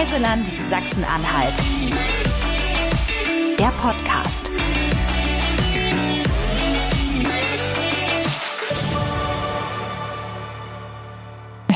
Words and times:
Reiseland 0.00 0.46
Sachsen-Anhalt. 0.64 1.58
Der 3.58 3.70
Podcast. 3.82 4.50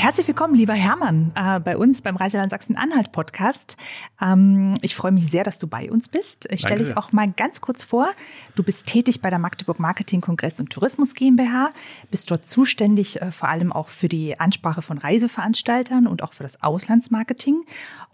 Herzlich 0.05 0.29
willkommen, 0.29 0.55
lieber 0.55 0.75
Hermann, 0.75 1.32
äh, 1.35 1.61
bei 1.61 1.79
uns 1.79 2.03
beim 2.03 2.17
Reiseland 2.17 2.50
Sachsen-Anhalt 2.50 3.11
Podcast. 3.11 3.79
Ähm, 4.21 4.77
ich 4.82 4.95
freue 4.95 5.13
mich 5.13 5.31
sehr, 5.31 5.45
dass 5.45 5.59
du 5.59 5.67
bei 5.67 5.91
uns 5.91 6.11
bist. 6.11 6.46
Ich 6.53 6.61
stelle 6.61 6.85
dich 6.85 6.96
auch 6.99 7.13
mal 7.13 7.32
ganz 7.32 7.63
kurz 7.63 7.82
vor. 7.82 8.09
Du 8.54 8.63
bist 8.63 8.86
tätig 8.86 9.22
bei 9.22 9.31
der 9.31 9.39
Magdeburg 9.39 9.81
Marketing 9.81 10.21
Kongress 10.21 10.61
und 10.61 10.68
Tourismus 10.68 11.14
GmbH, 11.14 11.71
bist 12.11 12.31
dort 12.31 12.46
zuständig 12.46 13.22
äh, 13.22 13.32
vor 13.32 13.49
allem 13.49 13.72
auch 13.72 13.89
für 13.89 14.09
die 14.09 14.39
Ansprache 14.39 14.82
von 14.82 14.99
Reiseveranstaltern 14.99 16.07
und 16.07 16.22
auch 16.22 16.35
für 16.35 16.43
das 16.43 16.63
Auslandsmarketing. 16.63 17.64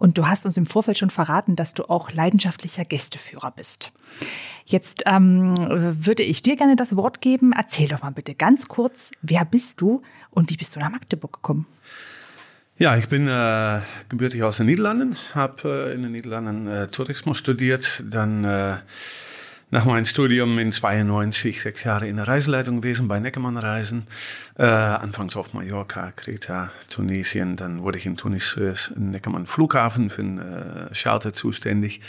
Und 0.01 0.17
du 0.17 0.27
hast 0.27 0.47
uns 0.47 0.57
im 0.57 0.65
Vorfeld 0.65 0.97
schon 0.97 1.11
verraten, 1.11 1.57
dass 1.57 1.75
du 1.75 1.85
auch 1.85 2.11
leidenschaftlicher 2.11 2.87
Gästeführer 2.87 3.51
bist. 3.51 3.93
Jetzt 4.65 5.03
ähm, 5.05 5.55
würde 5.59 6.23
ich 6.23 6.41
dir 6.41 6.57
gerne 6.57 6.75
das 6.75 6.97
Wort 6.97 7.21
geben. 7.21 7.53
Erzähl 7.55 7.89
doch 7.89 8.03
mal 8.03 8.11
bitte 8.11 8.35
ganz 8.35 8.67
kurz, 8.67 9.11
wer 9.21 9.45
bist 9.45 9.83
du 9.83 10.01
und 10.31 10.49
wie 10.49 10.57
bist 10.57 10.75
du 10.75 10.81
nach 10.81 10.91
Magdeburg 10.91 11.35
gekommen? 11.35 11.67
Ja, 12.79 12.97
ich 12.97 13.11
bin 13.11 13.29
äh, 13.29 13.81
gebürtig 14.09 14.43
aus 14.43 14.57
den 14.57 14.67
Niederlanden, 14.67 15.17
habe 15.35 15.91
äh, 15.91 15.95
in 15.95 16.03
den 16.03 16.13
Niederlanden 16.13 16.67
äh, 16.67 16.87
Tourismus 16.87 17.37
studiert, 17.37 18.03
dann 18.09 18.43
äh, 18.45 18.79
nach 19.71 19.85
meinem 19.85 20.05
Studium 20.05 20.59
in 20.59 20.73
92 20.73 21.63
sechs 21.63 21.85
Jahre 21.85 22.09
in 22.09 22.17
der 22.17 22.27
Reiseleitung 22.27 22.81
gewesen 22.81 23.07
bei 23.07 23.21
Neckermann 23.21 23.57
Reisen. 23.57 24.07
Äh, 24.59 24.65
anfangs 24.65 25.37
auf 25.37 25.55
Mallorca, 25.55 26.13
Kreta, 26.17 26.71
Tunesien. 26.91 27.57
Dann 27.57 27.83
wurde 27.83 27.99
ich 27.99 28.07
in 28.07 28.17
Tunis 28.17 28.49
für 28.49 28.75
den 28.95 29.11
Neckermann 29.11 29.47
Flughafen 29.47 30.11
für 30.11 30.23
den 30.23 30.39
äh, 30.39 30.95
Charter 30.95 31.33
zuständig. 31.33 32.01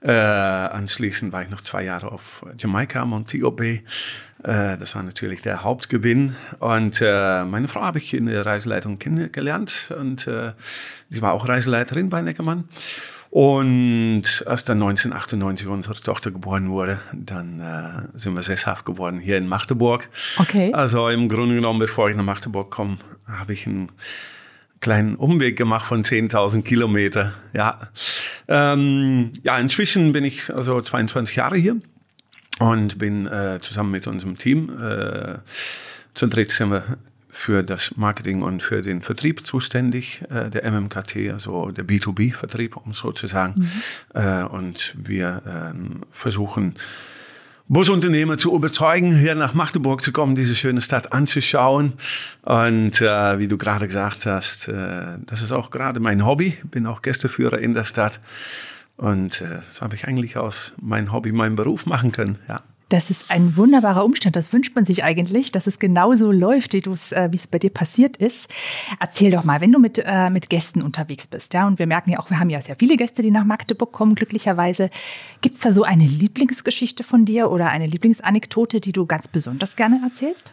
Äh, 0.00 0.12
anschließend 0.12 1.32
war 1.32 1.42
ich 1.42 1.50
noch 1.50 1.60
zwei 1.60 1.84
Jahre 1.84 2.10
auf 2.10 2.44
Jamaika, 2.58 3.04
Montego 3.04 3.50
Bay. 3.50 3.84
Äh, 4.42 4.78
das 4.78 4.94
war 4.94 5.02
natürlich 5.02 5.42
der 5.42 5.62
Hauptgewinn. 5.62 6.36
Und 6.58 7.00
äh, 7.02 7.44
meine 7.44 7.68
Frau 7.68 7.82
habe 7.82 7.98
ich 7.98 8.14
in 8.14 8.26
der 8.26 8.46
Reiseleitung 8.46 8.98
kennengelernt 8.98 9.92
und 9.98 10.26
äh, 10.26 10.52
sie 11.10 11.22
war 11.22 11.32
auch 11.32 11.48
Reiseleiterin 11.48 12.08
bei 12.08 12.22
Neckermann. 12.22 12.68
Und 13.34 14.44
als 14.46 14.64
dann 14.64 14.80
1998 14.80 15.66
unsere 15.66 15.96
Tochter 15.96 16.30
geboren 16.30 16.70
wurde, 16.70 17.00
dann 17.12 17.58
äh, 17.58 18.16
sind 18.16 18.34
wir 18.34 18.44
sesshaft 18.44 18.84
geworden 18.84 19.18
hier 19.18 19.38
in 19.38 19.48
Magdeburg. 19.48 20.08
Okay. 20.36 20.72
Also 20.72 21.08
im 21.08 21.28
Grunde 21.28 21.56
genommen, 21.56 21.80
bevor 21.80 22.08
ich 22.08 22.14
nach 22.14 22.22
Magdeburg 22.22 22.70
komme, 22.70 22.98
habe 23.26 23.52
ich 23.52 23.66
einen 23.66 23.90
kleinen 24.78 25.16
Umweg 25.16 25.56
gemacht 25.56 25.84
von 25.84 26.04
10.000 26.04 26.62
Kilometer. 26.62 27.32
Ja. 27.52 27.80
Ähm, 28.46 29.32
ja, 29.42 29.58
inzwischen 29.58 30.12
bin 30.12 30.22
ich 30.22 30.54
also 30.54 30.80
22 30.80 31.34
Jahre 31.34 31.56
hier 31.56 31.80
und 32.60 32.98
bin 32.98 33.26
äh, 33.26 33.58
zusammen 33.60 33.90
mit 33.90 34.06
unserem 34.06 34.38
Team, 34.38 34.70
äh, 34.80 35.38
zu 36.14 36.28
dritt 36.28 36.52
sind 36.52 36.70
wir 36.70 36.84
für 37.34 37.62
das 37.62 37.96
Marketing 37.96 38.42
und 38.42 38.62
für 38.62 38.80
den 38.80 39.02
Vertrieb 39.02 39.46
zuständig, 39.46 40.22
äh, 40.30 40.50
der 40.50 40.70
MMKT, 40.70 41.30
also 41.32 41.70
der 41.70 41.84
B2B-Vertrieb, 41.84 42.76
um 42.76 42.94
so 42.94 43.12
zu 43.12 43.26
sagen. 43.26 43.54
Mhm. 44.14 44.20
Äh, 44.20 44.44
und 44.44 44.94
wir 44.96 45.42
ähm, 45.46 46.02
versuchen, 46.10 46.76
Busunternehmer 47.66 48.36
zu 48.36 48.54
überzeugen, 48.54 49.16
hier 49.16 49.34
nach 49.34 49.54
Magdeburg 49.54 50.02
zu 50.02 50.12
kommen, 50.12 50.34
diese 50.34 50.54
schöne 50.54 50.82
Stadt 50.82 51.12
anzuschauen. 51.12 51.94
Und 52.42 53.00
äh, 53.00 53.38
wie 53.38 53.48
du 53.48 53.56
gerade 53.56 53.86
gesagt 53.86 54.26
hast, 54.26 54.68
äh, 54.68 55.18
das 55.24 55.40
ist 55.40 55.50
auch 55.50 55.70
gerade 55.70 55.98
mein 55.98 56.26
Hobby. 56.26 56.58
Bin 56.70 56.86
auch 56.86 57.00
Gästeführer 57.00 57.58
in 57.58 57.72
der 57.72 57.84
Stadt. 57.84 58.20
Und 58.96 59.40
äh, 59.40 59.60
so 59.70 59.80
habe 59.80 59.94
ich 59.94 60.06
eigentlich 60.06 60.36
aus 60.36 60.72
meinem 60.80 61.10
Hobby 61.10 61.32
meinen 61.32 61.56
Beruf 61.56 61.86
machen 61.86 62.12
können. 62.12 62.38
Ja. 62.48 62.62
Das 62.88 63.10
ist 63.10 63.30
ein 63.30 63.56
wunderbarer 63.56 64.04
Umstand. 64.04 64.36
Das 64.36 64.52
wünscht 64.52 64.74
man 64.74 64.84
sich 64.84 65.04
eigentlich, 65.04 65.52
dass 65.52 65.66
es 65.66 65.78
genauso 65.78 66.30
läuft, 66.30 66.74
wie 66.74 66.78
äh, 66.78 67.30
es 67.32 67.46
bei 67.46 67.58
dir 67.58 67.70
passiert 67.70 68.16
ist. 68.18 68.48
Erzähl 69.00 69.30
doch 69.30 69.44
mal, 69.44 69.60
wenn 69.60 69.72
du 69.72 69.78
mit, 69.78 70.02
äh, 70.04 70.30
mit 70.30 70.50
Gästen 70.50 70.82
unterwegs 70.82 71.26
bist, 71.26 71.54
ja, 71.54 71.66
und 71.66 71.78
wir 71.78 71.86
merken 71.86 72.10
ja 72.10 72.18
auch, 72.18 72.30
wir 72.30 72.38
haben 72.38 72.50
ja 72.50 72.60
sehr 72.60 72.76
viele 72.76 72.96
Gäste, 72.96 73.22
die 73.22 73.30
nach 73.30 73.44
Magdeburg 73.44 73.92
kommen, 73.92 74.14
glücklicherweise. 74.14 74.90
Gibt 75.40 75.54
es 75.54 75.60
da 75.60 75.72
so 75.72 75.82
eine 75.82 76.06
Lieblingsgeschichte 76.06 77.02
von 77.02 77.24
dir 77.24 77.50
oder 77.50 77.70
eine 77.70 77.86
Lieblingsanekdote, 77.86 78.80
die 78.80 78.92
du 78.92 79.06
ganz 79.06 79.28
besonders 79.28 79.76
gerne 79.76 80.00
erzählst? 80.04 80.52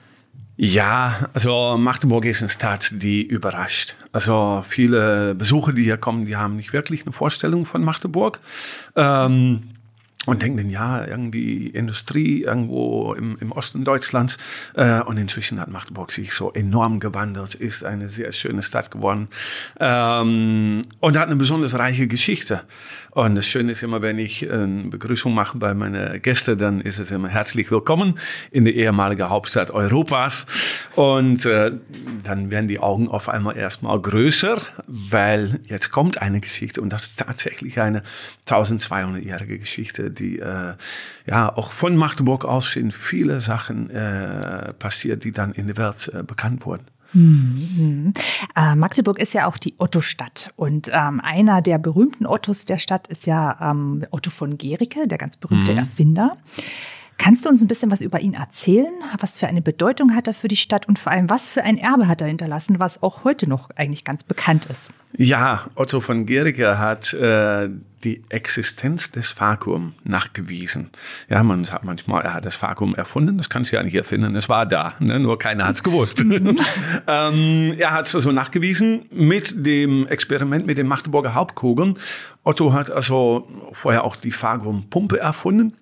Ja, 0.58 1.28
also 1.34 1.76
Magdeburg 1.78 2.26
ist 2.26 2.42
eine 2.42 2.50
Stadt, 2.50 2.92
die 2.94 3.24
überrascht. 3.24 3.96
Also 4.12 4.64
viele 4.68 5.34
Besucher, 5.34 5.74
die 5.74 5.84
hier 5.84 5.98
kommen, 5.98 6.26
die 6.26 6.36
haben 6.36 6.56
nicht 6.56 6.72
wirklich 6.72 7.04
eine 7.04 7.14
Vorstellung 7.14 7.66
von 7.66 7.84
Magdeburg. 7.84 8.42
Ähm, 8.96 9.64
und 10.28 10.44
denken, 10.44 10.70
ja, 10.70 11.04
irgendwie 11.06 11.68
Industrie 11.68 12.44
irgendwo 12.44 13.16
im, 13.16 13.38
im 13.40 13.52
Osten 13.52 13.84
Deutschlands. 13.84 14.38
Äh, 14.76 15.02
und 15.02 15.18
inzwischen 15.18 15.60
hat 15.60 15.70
Magdeburg 15.70 16.12
sich 16.12 16.34
so 16.34 16.52
enorm 16.52 17.00
gewandelt, 17.00 17.56
ist 17.56 17.84
eine 17.84 18.10
sehr 18.10 18.32
schöne 18.32 18.62
Stadt 18.62 18.92
geworden 18.92 19.30
ähm, 19.80 20.84
und 21.00 21.18
hat 21.18 21.28
eine 21.28 21.38
besonders 21.38 21.74
reiche 21.74 22.08
Geschichte. 22.08 22.62
Und 23.12 23.36
das 23.36 23.46
Schöne 23.46 23.74
ist 23.74 23.84
immer, 23.84 24.02
wenn 24.02 24.18
ich 24.20 24.50
eine 24.50 24.86
Begrüßung 24.86 25.34
mache 25.34 25.58
bei 25.58 25.74
meinen 25.74 26.22
Gästen, 26.22 26.58
dann 26.58 26.80
ist 26.80 26.98
es 26.98 27.12
immer 27.12 27.28
herzlich 27.28 27.70
willkommen 27.70 28.18
in 28.52 28.64
der 28.64 28.74
ehemaligen 28.74 29.28
Hauptstadt 29.28 29.72
Europas. 29.72 30.46
Und 30.96 31.46
äh, 31.46 31.74
dann 32.24 32.52
werden 32.52 32.70
die 32.70 32.80
Augen 32.80 33.10
auf 33.10 33.28
einmal 33.28 33.58
erstmal 33.58 34.00
größer, 34.00 34.62
weil 34.88 35.60
jetzt 35.68 35.92
kommt 35.92 36.22
eine 36.22 36.40
Geschichte 36.40 36.80
und 36.80 36.94
das 36.94 37.04
ist 37.04 37.20
tatsächlich 37.20 37.82
eine 37.82 38.04
1200-jährige 38.48 39.60
Geschichte, 39.60 40.11
die 40.12 40.40
äh, 40.40 40.74
ja 41.26 41.56
auch 41.56 41.72
von 41.72 41.96
Magdeburg 41.96 42.46
aus 42.46 42.72
sind 42.72 42.94
viele 42.94 43.42
Sachen 43.42 43.90
äh, 43.90 44.74
passiert, 44.74 45.24
die 45.24 45.32
dann 45.32 45.54
in 45.54 45.68
der 45.68 45.78
Welt 45.78 46.12
äh, 46.14 46.24
bekannt 46.24 46.66
wurden. 46.66 46.86
Mhm. 47.14 48.14
Äh, 48.56 48.76
Magdeburg 48.76 49.20
ist 49.20 49.34
ja 49.34 49.48
auch 49.48 49.58
die 49.58 49.76
Otto-Stadt. 49.78 50.54
Und 50.56 50.90
ähm, 50.94 51.20
einer 51.22 51.62
der 51.62 51.78
berühmten 51.78 52.26
Ottos 52.26 52.66
der 52.66 52.78
Stadt 52.78 53.08
ist 53.08 53.26
ja 53.26 53.58
ähm, 53.72 54.06
Otto 54.12 54.30
von 54.30 54.58
Gericke, 54.58 55.08
der 55.08 55.18
ganz 55.18 55.38
berühmte 55.38 55.74
mhm. 55.74 55.78
Erfinder. 55.80 56.38
Kannst 57.18 57.46
du 57.46 57.50
uns 57.50 57.62
ein 57.62 57.68
bisschen 57.68 57.92
was 57.92 58.02
über 58.02 58.20
ihn 58.20 58.34
erzählen? 58.34 58.92
Was 59.20 59.38
für 59.38 59.48
eine 59.48 59.62
Bedeutung 59.62 60.16
hat 60.16 60.26
er 60.26 60.34
für 60.34 60.48
die 60.48 60.58
Stadt 60.58 60.88
und 60.88 60.98
vor 60.98 61.12
allem, 61.12 61.30
was 61.30 61.48
für 61.48 61.62
ein 61.62 61.78
Erbe 61.78 62.08
hat 62.08 62.22
er 62.22 62.28
hinterlassen, 62.28 62.80
was 62.80 63.04
auch 63.04 63.24
heute 63.24 63.48
noch 63.48 63.70
eigentlich 63.76 64.04
ganz 64.04 64.24
bekannt 64.24 64.66
ist? 64.66 64.90
Ja, 65.16 65.66
Otto 65.76 66.00
von 66.00 66.26
Gericke 66.26 66.80
hat 66.80 67.14
äh, 67.14 67.70
die 68.04 68.24
Existenz 68.30 69.12
des 69.12 69.40
Vakuums 69.40 69.94
nachgewiesen. 70.04 70.90
Ja, 71.30 71.44
man 71.44 71.64
sagt 71.64 71.86
manchmal, 71.86 72.24
er 72.24 72.34
hat 72.34 72.46
das 72.46 72.62
Vakuum 72.62 72.96
erfunden, 72.96 73.38
das 73.38 73.50
kannst 73.50 73.72
du 73.72 73.76
ja 73.76 73.84
nicht 73.84 73.96
erfinden, 73.96 74.36
es 74.36 74.50
war 74.50 74.66
da, 74.66 74.94
ne? 75.00 75.20
nur 75.20 75.38
keiner 75.40 75.68
hat 75.68 75.76
es 75.76 75.84
gewusst. 75.84 76.24
Mhm. 76.24 76.60
ähm, 77.08 77.76
er 77.78 77.92
hat 77.92 78.08
es 78.08 78.16
also 78.16 78.32
nachgewiesen 78.32 79.06
mit 79.12 79.66
dem 79.66 80.08
Experiment 80.08 80.66
mit 80.66 80.78
den 80.78 80.88
Magdeburger 80.88 81.34
Hauptkugeln. 81.34 81.98
Otto 82.44 82.74
hat 82.74 82.90
also 82.90 83.48
vorher 83.72 84.04
auch 84.04 84.16
die 84.16 84.34
Vakuumpumpe 84.34 85.20
erfunden. 85.20 85.74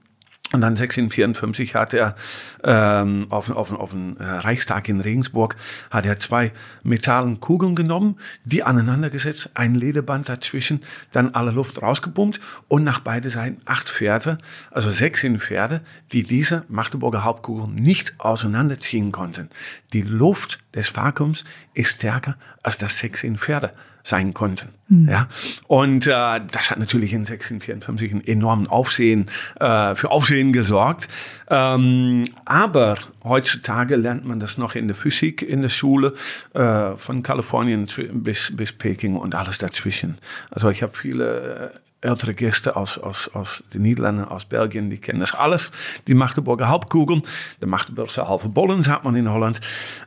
Und 0.52 0.62
dann 0.62 0.72
1654 0.72 1.76
hat 1.76 1.94
er 1.94 2.16
ähm, 2.64 3.28
auf, 3.30 3.52
auf, 3.52 3.72
auf 3.72 3.92
den 3.92 4.18
äh, 4.18 4.24
Reichstag 4.24 4.90
in 4.90 5.00
Regensburg 5.00 5.56
hat 5.92 6.08
er 6.08 6.20
zwei 6.20 6.52
metallen 6.82 7.40
Kugeln 7.40 7.76
genommen, 7.76 8.18
die 8.46 8.64
aneinandergesetzt, 8.64 9.52
ein 9.54 9.76
Lederband 9.76 10.28
dazwischen, 10.28 10.82
dann 11.12 11.36
alle 11.36 11.52
Luft 11.52 11.80
rausgepumpt 11.84 12.40
und 12.68 12.84
nach 12.84 13.00
beide 13.00 13.30
Seiten 13.30 13.62
acht 13.66 13.90
Pferde, 13.90 14.40
also 14.72 14.90
16 14.90 15.40
Pferde, 15.40 15.82
die 16.14 16.24
diese 16.24 16.66
Magdeburger 16.68 17.24
Hauptkugeln 17.24 17.76
nicht 17.76 18.20
auseinanderziehen 18.20 19.12
konnten. 19.12 19.50
Die 19.94 20.02
Luft 20.02 20.60
des 20.74 20.96
Vakuums 20.96 21.44
ist 21.76 21.98
stärker 21.98 22.38
als 22.64 22.80
das 22.80 22.98
16 22.98 23.38
Pferde 23.38 23.72
sein 24.04 24.34
konnten. 24.34 24.70
Mhm. 24.88 25.10
Ja, 25.10 25.28
und 25.68 26.08
äh, 26.08 26.10
das 26.52 26.72
hat 26.72 26.80
natürlich 26.80 27.14
in 27.14 27.20
1654 27.20 28.12
einen 28.12 28.28
enormen 28.28 28.68
Aufsehen 28.68 29.28
äh, 29.60 29.96
für 29.96 30.12
Aufsehen 30.12 30.54
gesorgt. 30.54 31.08
Ähm, 31.50 32.26
aber 32.46 32.96
heutzutage 33.24 33.96
lernt 33.96 34.26
man 34.26 34.40
das 34.40 34.58
noch 34.58 34.76
in 34.76 34.88
der 34.88 34.96
Physik 34.96 35.42
in 35.42 35.62
der 35.62 35.70
Schule 35.70 36.14
äh, 36.54 36.96
von 36.98 37.24
Kalifornien 37.24 37.88
bis 38.14 38.52
bis 38.56 38.72
Peking 38.72 39.16
und 39.16 39.36
alles 39.36 39.58
dazwischen. 39.58 40.18
Also 40.52 40.70
ich 40.70 40.82
habe 40.82 40.94
viele 40.96 41.74
äh, 41.74 41.80
ältere 42.02 42.34
Gäste 42.34 42.76
aus, 42.76 42.98
aus, 42.98 43.30
aus 43.34 43.64
den 43.74 43.82
Niederlanden, 43.82 44.24
aus 44.24 44.46
Belgien, 44.46 44.90
die 44.90 44.98
kennen 44.98 45.20
das 45.20 45.34
alles. 45.34 45.72
Die 46.08 46.14
Magdeburger 46.14 46.70
Hauptkugeln, 46.70 47.24
der 47.60 47.68
Magdeburger 47.68 48.28
halve 48.28 48.50
Bollen, 48.50 48.84
sagt 48.84 49.04
man 49.04 49.16
in 49.16 49.30
Holland. 49.30 49.60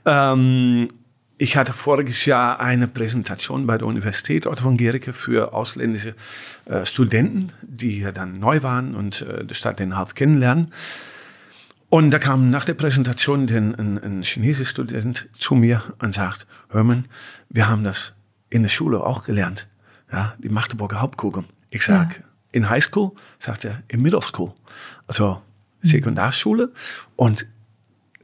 Ähm, 0.06 0.89
ich 1.43 1.56
hatte 1.56 1.73
voriges 1.73 2.25
Jahr 2.25 2.61
eine 2.61 2.87
Präsentation 2.87 3.67
bei 3.67 3.77
der 3.77 3.89
Universität 3.89 4.47
Otto 4.47 4.62
von 4.62 4.77
Gericke 4.77 5.12
für 5.12 5.53
ausländische 5.53 6.15
äh, 6.67 6.87
Studenten, 6.87 7.53
die 7.62 7.91
hier 7.91 8.12
dann 8.12 8.39
neu 8.39 8.62
waren 8.62 8.94
und 8.94 9.23
äh, 9.23 9.44
die 9.44 9.55
Stadt 9.55 9.81
Den 9.81 9.97
Haag 9.97 10.15
kennenlernen. 10.15 10.73
Und 11.89 12.12
da 12.12 12.21
kam 12.21 12.50
nach 12.50 12.65
der 12.65 12.75
Präsentation 12.75 13.49
den, 13.49 13.75
ein, 13.75 13.99
ein 13.99 14.23
chinesischer 14.23 14.71
Student 14.71 15.29
zu 15.37 15.56
mir 15.56 15.83
und 15.99 16.15
sagt, 16.15 16.47
Hermann, 16.71 17.06
wir 17.49 17.69
haben 17.69 17.83
das 17.83 18.12
in 18.49 18.62
der 18.62 18.71
Schule 18.71 19.03
auch 19.03 19.25
gelernt. 19.25 19.67
ja, 20.12 20.35
die 20.39 20.49
Magdeburger 20.49 21.00
Hauptkugel. 21.00 21.43
Ich 21.71 21.83
sag, 21.83 22.19
ja. 22.19 22.25
in 22.53 22.71
High 22.71 22.85
School, 22.85 23.11
sagt 23.41 23.65
er, 23.65 23.83
in 23.89 24.00
Middle 24.00 24.23
School. 24.23 24.53
Also 25.09 25.43
Sekundarschule. 25.83 26.71
Und 27.17 27.47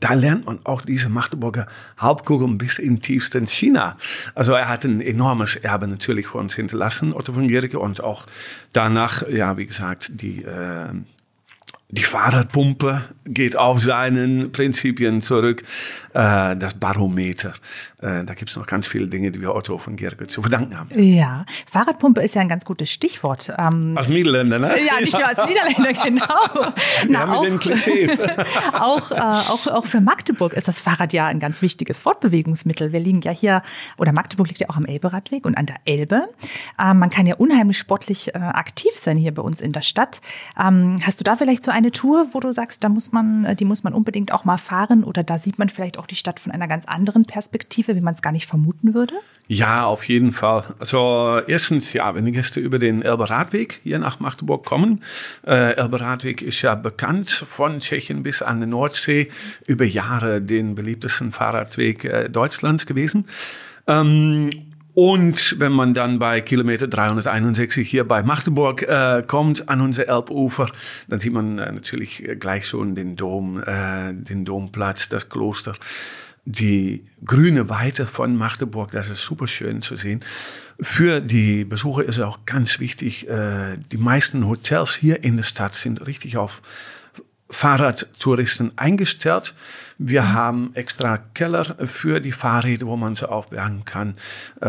da 0.00 0.14
lernt 0.14 0.46
man 0.46 0.60
auch 0.64 0.82
diese 0.82 1.08
Magdeburger 1.08 1.66
Hauptkugel 1.98 2.48
bis 2.56 2.78
in 2.78 3.00
tiefsten 3.00 3.46
China. 3.46 3.96
Also 4.34 4.52
er 4.52 4.68
hat 4.68 4.84
ein 4.84 5.00
enormes 5.00 5.56
Erbe 5.56 5.88
natürlich 5.88 6.28
für 6.28 6.38
uns 6.38 6.54
hinterlassen, 6.54 7.12
Otto 7.12 7.32
von 7.32 7.48
Gericke, 7.48 7.78
und 7.78 8.02
auch 8.02 8.26
danach, 8.72 9.26
ja, 9.28 9.56
wie 9.56 9.66
gesagt, 9.66 10.20
die, 10.22 10.42
äh, 10.44 10.88
die 11.90 12.02
Fahrradpumpe 12.02 13.02
geht 13.24 13.56
auf 13.56 13.80
seinen 13.80 14.52
Prinzipien 14.52 15.22
zurück. 15.22 15.62
Äh, 16.14 16.56
das 16.56 16.74
Barometer. 16.74 17.54
Äh, 18.00 18.24
da 18.24 18.34
gibt 18.34 18.50
es 18.50 18.56
noch 18.56 18.66
ganz 18.66 18.86
viele 18.86 19.08
Dinge, 19.08 19.30
die 19.30 19.40
wir 19.40 19.54
Otto 19.54 19.76
von 19.78 19.96
Gerke 19.96 20.26
zu 20.26 20.40
verdanken 20.40 20.78
haben. 20.78 20.90
Ja, 21.00 21.44
Fahrradpumpe 21.70 22.22
ist 22.22 22.34
ja 22.34 22.40
ein 22.40 22.48
ganz 22.48 22.64
gutes 22.64 22.90
Stichwort. 22.90 23.52
Ähm, 23.58 23.94
als 23.96 24.08
Niederländer, 24.08 24.58
ne? 24.58 24.74
Ja, 24.84 25.00
nicht 25.00 25.12
nur 25.12 25.26
als 25.28 25.46
Niederländer, 25.46 25.92
genau. 25.92 26.72
Na, 27.08 27.20
ja, 27.20 27.32
auch, 27.32 27.42
mit 27.42 27.50
den 27.50 27.58
Klischees. 27.58 28.18
auch, 28.72 29.10
äh, 29.10 29.20
auch, 29.20 29.66
auch 29.66 29.86
für 29.86 30.00
Magdeburg 30.00 30.54
ist 30.54 30.66
das 30.66 30.80
Fahrrad 30.80 31.12
ja 31.12 31.26
ein 31.26 31.40
ganz 31.40 31.62
wichtiges 31.62 31.98
Fortbewegungsmittel. 31.98 32.92
Wir 32.92 33.00
liegen 33.00 33.20
ja 33.20 33.32
hier, 33.32 33.62
oder 33.96 34.12
Magdeburg 34.12 34.48
liegt 34.48 34.60
ja 34.60 34.70
auch 34.70 34.76
am 34.76 34.86
Elberadweg 34.86 35.44
und 35.44 35.56
an 35.56 35.66
der 35.66 35.76
Elbe. 35.84 36.28
Ähm, 36.82 36.98
man 36.98 37.10
kann 37.10 37.26
ja 37.26 37.36
unheimlich 37.36 37.78
sportlich 37.78 38.34
äh, 38.34 38.38
aktiv 38.38 38.92
sein 38.94 39.18
hier 39.18 39.34
bei 39.34 39.42
uns 39.42 39.60
in 39.60 39.72
der 39.72 39.82
Stadt. 39.82 40.20
Ähm, 40.58 41.00
hast 41.02 41.20
du 41.20 41.24
da 41.24 41.36
vielleicht 41.36 41.62
so 41.62 41.70
eine 41.78 41.92
Tour, 41.92 42.28
wo 42.32 42.40
du 42.40 42.52
sagst, 42.52 42.82
da 42.82 42.88
muss 42.88 43.12
man, 43.12 43.44
äh, 43.44 43.54
die 43.54 43.64
muss 43.64 43.84
man 43.84 43.94
unbedingt 43.94 44.32
auch 44.32 44.44
mal 44.44 44.58
fahren 44.58 45.04
oder 45.04 45.22
da 45.22 45.38
sieht 45.38 45.58
man 45.58 45.68
vielleicht 45.68 45.96
auch 45.96 46.06
die 46.06 46.16
Stadt 46.16 46.40
von 46.40 46.50
einer 46.50 46.66
ganz 46.66 46.84
anderen 46.86 47.24
Perspektive, 47.24 47.94
wie 47.94 48.00
man 48.00 48.14
es 48.14 48.22
gar 48.22 48.32
nicht 48.32 48.46
vermuten 48.46 48.94
würde? 48.94 49.14
Ja, 49.46 49.86
auf 49.86 50.04
jeden 50.08 50.32
Fall. 50.32 50.64
Also 50.80 51.40
erstens, 51.46 51.92
ja, 51.92 52.14
wenn 52.14 52.24
die 52.24 52.32
Gäste 52.32 52.58
über 52.58 52.80
den 52.80 53.02
Elbe-Radweg 53.02 53.80
hier 53.84 53.98
nach 54.00 54.18
Magdeburg 54.18 54.66
kommen. 54.66 55.02
Äh, 55.46 55.76
Elbe-Radweg 55.76 56.42
ist 56.42 56.60
ja 56.62 56.74
bekannt 56.74 57.30
von 57.30 57.78
Tschechien 57.78 58.24
bis 58.24 58.42
an 58.42 58.60
die 58.60 58.66
Nordsee 58.66 59.28
über 59.66 59.84
Jahre 59.84 60.42
den 60.42 60.74
beliebtesten 60.74 61.30
Fahrradweg 61.30 62.04
äh, 62.04 62.28
Deutschlands 62.28 62.86
gewesen. 62.86 63.24
Ähm, 63.86 64.50
und 64.98 65.60
wenn 65.60 65.70
man 65.70 65.94
dann 65.94 66.18
bei 66.18 66.40
Kilometer 66.40 66.88
361 66.88 67.88
hier 67.88 68.02
bei 68.02 68.24
Magdeburg 68.24 68.82
äh, 68.82 69.22
kommt, 69.24 69.68
an 69.68 69.80
unser 69.80 70.08
Elbufer, 70.08 70.72
dann 71.06 71.20
sieht 71.20 71.32
man 71.32 71.60
äh, 71.60 71.70
natürlich 71.70 72.28
gleich 72.40 72.66
schon 72.66 72.96
den 72.96 73.14
Dom, 73.14 73.62
äh, 73.62 74.12
den 74.12 74.44
Domplatz, 74.44 75.08
das 75.08 75.28
Kloster, 75.28 75.74
die 76.46 77.04
grüne 77.24 77.68
Weite 77.68 78.08
von 78.08 78.34
Magdeburg. 78.34 78.90
Das 78.90 79.08
ist 79.08 79.22
super 79.22 79.46
schön 79.46 79.82
zu 79.82 79.94
sehen. 79.94 80.24
Für 80.80 81.20
die 81.20 81.64
Besucher 81.64 82.02
ist 82.04 82.16
es 82.16 82.24
auch 82.24 82.40
ganz 82.44 82.80
wichtig, 82.80 83.28
äh, 83.28 83.76
die 83.92 83.98
meisten 83.98 84.48
Hotels 84.48 84.96
hier 84.96 85.22
in 85.22 85.36
der 85.36 85.44
Stadt 85.44 85.76
sind 85.76 86.08
richtig 86.08 86.36
auf 86.38 86.60
Fahrradtouristen 87.50 88.72
eingestellt. 88.76 89.54
Wir 90.00 90.22
mhm. 90.22 90.32
haben 90.32 90.70
extra 90.74 91.18
Keller 91.34 91.64
für 91.86 92.20
die 92.20 92.30
Fahrräder, 92.30 92.86
wo 92.86 92.96
man 92.96 93.16
sie 93.16 93.28
aufbergen 93.28 93.84
kann. 93.84 94.14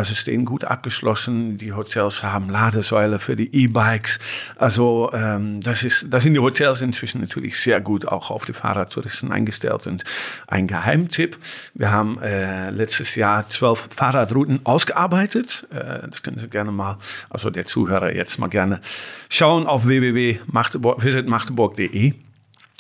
Sie 0.04 0.16
stehen 0.16 0.44
gut 0.44 0.64
abgeschlossen. 0.64 1.60
Die 1.60 1.74
Hotels 1.74 2.24
haben 2.24 2.50
Ladesäule 2.50 3.20
für 3.20 3.36
die 3.36 3.54
E-Bikes. 3.54 4.20
Also 4.56 5.12
ähm, 5.14 5.62
das, 5.62 5.84
ist, 5.84 6.08
das 6.10 6.24
sind 6.24 6.34
die 6.34 6.40
Hotels 6.40 6.82
inzwischen 6.82 7.22
natürlich 7.22 7.60
sehr 7.60 7.80
gut 7.80 8.08
auch 8.08 8.32
auf 8.32 8.46
die 8.46 8.54
Fahrradtouristen 8.54 9.32
eingestellt. 9.32 9.86
Und 9.86 10.04
ein 10.48 10.66
Geheimtipp, 10.66 11.38
wir 11.76 11.92
haben 11.92 12.20
äh, 12.22 12.72
letztes 12.72 13.14
Jahr 13.16 13.48
zwölf 13.50 13.88
Fahrradrouten 13.92 14.66
ausgearbeitet. 14.66 15.68
Äh, 15.72 16.08
das 16.10 16.24
können 16.24 16.40
Sie 16.40 16.48
gerne 16.48 16.72
mal, 16.72 16.98
also 17.30 17.52
der 17.52 17.68
Zuhörer 17.68 18.16
jetzt 18.16 18.40
mal 18.40 18.48
gerne 18.48 18.82
schauen 19.30 19.68
auf 19.68 19.86
www.visitmagdeburg.de. 19.86 22.29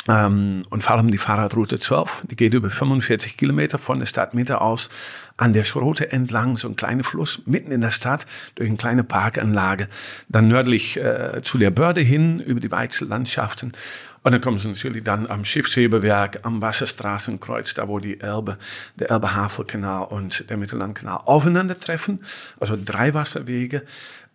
Ähm, 0.07 0.63
und 0.69 0.84
vor 0.84 0.96
allem 0.96 1.12
die 1.12 1.18
Fahrradroute 1.18 1.80
12, 1.80 2.24
die 2.30 2.36
geht 2.36 2.54
über 2.54 2.69
45 2.69 3.38
Kilometer 3.38 3.78
von 3.78 4.00
der 4.00 4.06
Stadtmitte 4.06 4.62
aus 4.62 4.90
an 5.38 5.54
der 5.54 5.63
Schrote 5.63 6.12
entlang, 6.12 6.57
so 6.57 6.68
ein 6.68 6.75
kleiner 6.75 7.04
Fluss 7.04 7.42
mitten 7.46 7.72
in 7.72 7.81
der 7.81 7.92
Stadt, 7.92 8.25
durch 8.56 8.68
eine 8.68 8.78
kleine 8.78 9.04
Parkanlage, 9.04 9.88
dann 10.28 10.48
nördlich 10.48 10.98
äh, 10.98 11.42
zu 11.44 11.57
der 11.57 11.72
Börde 11.72 12.01
hin, 12.01 12.40
über 12.40 12.60
die 12.60 12.72
Weizellandschaften. 12.72 13.74
Und 14.30 14.34
dann 14.34 14.42
kommen 14.42 14.60
sie 14.60 14.68
natürlich 14.68 15.04
dann 15.04 15.26
am 15.26 15.44
Schiffshebewerk, 15.44 16.42
am 16.44 16.62
Wasserstraßenkreuz, 16.62 17.74
da 17.74 17.88
wo 17.88 17.98
die 17.98 18.22
Elbe, 18.22 18.60
der 19.00 19.10
Elbe-Havel-Kanal 19.10 20.04
und 20.04 20.48
der 20.52 20.58
Mittellandkanal 20.58 21.22
aufeinandertreffen. 21.26 22.20
Also 22.60 22.78
drei 22.80 23.16
Wasserwege 23.16 23.81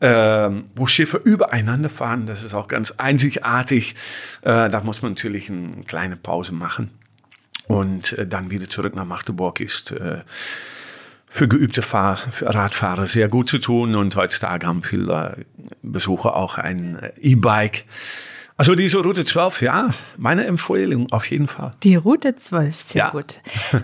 ähm, 0.00 0.64
wo 0.74 0.88
Schiffe 0.88 1.18
übereinander 1.18 1.88
fahren. 1.88 2.26
Das 2.26 2.42
ist 2.42 2.54
auch 2.54 2.66
ganz 2.66 2.90
einzigartig. 2.96 3.94
Äh, 4.42 4.68
da 4.68 4.80
muss 4.82 5.00
man 5.00 5.12
natürlich 5.12 5.48
eine 5.48 5.84
kleine 5.86 6.16
Pause 6.16 6.54
machen. 6.54 6.90
Und 7.68 8.14
äh, 8.14 8.26
dann 8.26 8.50
wieder 8.50 8.68
zurück 8.68 8.96
nach 8.96 9.04
Magdeburg 9.04 9.60
ist 9.60 9.92
äh, 9.92 10.22
für 11.30 11.46
geübte 11.46 11.82
Fahr 11.82 12.16
für 12.16 12.52
Radfahrer 12.52 13.06
sehr 13.06 13.28
gut 13.28 13.48
zu 13.48 13.58
tun. 13.58 13.94
Und 13.94 14.16
heutzutage 14.16 14.66
haben 14.66 14.82
viele 14.82 15.46
Besucher 15.82 16.34
auch 16.34 16.58
ein 16.58 16.96
äh, 16.96 17.12
E-Bike. 17.20 17.84
Also 18.56 18.76
diese 18.76 18.98
Route 19.02 19.24
12, 19.24 19.62
ja, 19.62 19.94
meine 20.16 20.44
Empfehlung 20.44 21.10
auf 21.10 21.28
jeden 21.28 21.48
Fall. 21.48 21.72
Die 21.82 21.96
Route 21.96 22.36
12, 22.36 22.76
sehr 22.76 22.98
ja. 23.06 23.10
gut. 23.10 23.40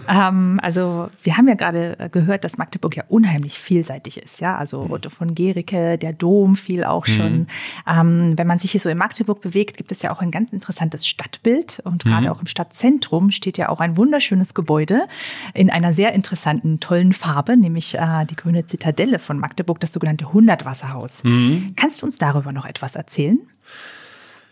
ähm, 0.09 0.61
also 0.63 1.09
wir 1.25 1.37
haben 1.37 1.49
ja 1.49 1.55
gerade 1.55 1.99
äh, 1.99 2.09
gehört, 2.09 2.45
dass 2.45 2.57
Magdeburg 2.57 2.95
ja 2.97 3.03
unheimlich 3.09 3.59
vielseitig 3.59 4.23
ist. 4.23 4.41
Ja, 4.41 4.57
also 4.57 4.85
mhm. 4.85 4.93
Otto 4.93 5.11
von 5.11 5.35
Gericke, 5.35 5.99
der 5.99 6.13
Dom 6.13 6.55
fiel 6.55 6.85
auch 6.85 7.09
mhm. 7.09 7.13
schon. 7.13 7.47
Ähm, 7.85 8.39
wenn 8.39 8.47
man 8.47 8.61
sich 8.61 8.71
hier 8.71 8.79
so 8.79 8.89
in 8.89 8.97
Magdeburg 8.97 9.41
bewegt, 9.41 9.77
gibt 9.77 9.91
es 9.91 10.03
ja 10.03 10.13
auch 10.13 10.21
ein 10.21 10.31
ganz 10.31 10.53
interessantes 10.53 11.05
Stadtbild. 11.05 11.81
Und 11.83 12.05
gerade 12.05 12.29
mhm. 12.29 12.33
auch 12.33 12.41
im 12.41 12.47
Stadtzentrum 12.47 13.33
steht 13.33 13.59
ja 13.59 13.71
auch 13.71 13.81
ein 13.81 13.97
wunderschönes 13.97 14.55
Gebäude 14.55 15.09
in 15.53 15.71
einer 15.71 15.93
sehr 15.93 16.13
interessanten, 16.13 16.79
tollen 16.79 17.13
Farbe, 17.13 17.57
nämlich 17.57 17.99
äh, 17.99 18.25
die 18.27 18.37
grüne 18.37 18.67
Zitadelle 18.67 19.19
von 19.19 19.37
Magdeburg, 19.37 19.81
das 19.81 19.93
sogenannte 19.93 20.33
Hundertwasserhaus. 20.33 21.25
Mhm. 21.25 21.73
Kannst 21.75 22.03
du 22.03 22.07
uns 22.07 22.19
darüber 22.19 22.53
noch 22.53 22.67
etwas 22.67 22.95
erzählen? 22.95 23.41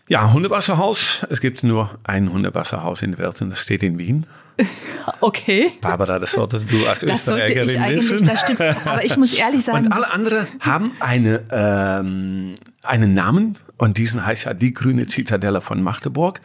Ja, 0.09 0.33
Hundewasserhaus. 0.33 1.23
Es 1.29 1.39
gibt 1.39 1.63
nur 1.63 1.91
ein 2.03 2.33
Hundewasserhaus 2.33 3.03
in 3.03 3.11
der 3.11 3.19
Welt 3.19 3.39
und 3.43 3.51
das 3.51 3.61
steht 3.61 3.83
in 3.83 3.97
Wien. 3.97 4.25
Okay. 5.21 5.71
Barbara, 5.81 6.19
das 6.19 6.31
solltest 6.33 6.69
du 6.71 6.85
als 6.85 6.99
das 7.01 7.27
Österreicherin 7.27 7.95
wissen. 7.95 8.25
Das 8.27 8.41
stimmt. 8.41 8.61
Aber 8.61 9.03
ich 9.03 9.17
muss 9.17 9.33
ehrlich 9.33 9.63
sagen. 9.65 9.85
Und 9.85 9.91
alle 9.91 10.11
anderen 10.11 10.47
haben 10.59 10.91
eine, 10.99 11.43
ähm, 11.51 12.55
einen 12.83 13.13
Namen 13.13 13.57
und 13.79 13.97
diesen 13.97 14.25
heißt 14.25 14.43
ja 14.43 14.53
die 14.53 14.73
grüne 14.73 15.07
Zitadelle 15.07 15.61
von 15.61 15.81
Magdeburg. 15.81 16.41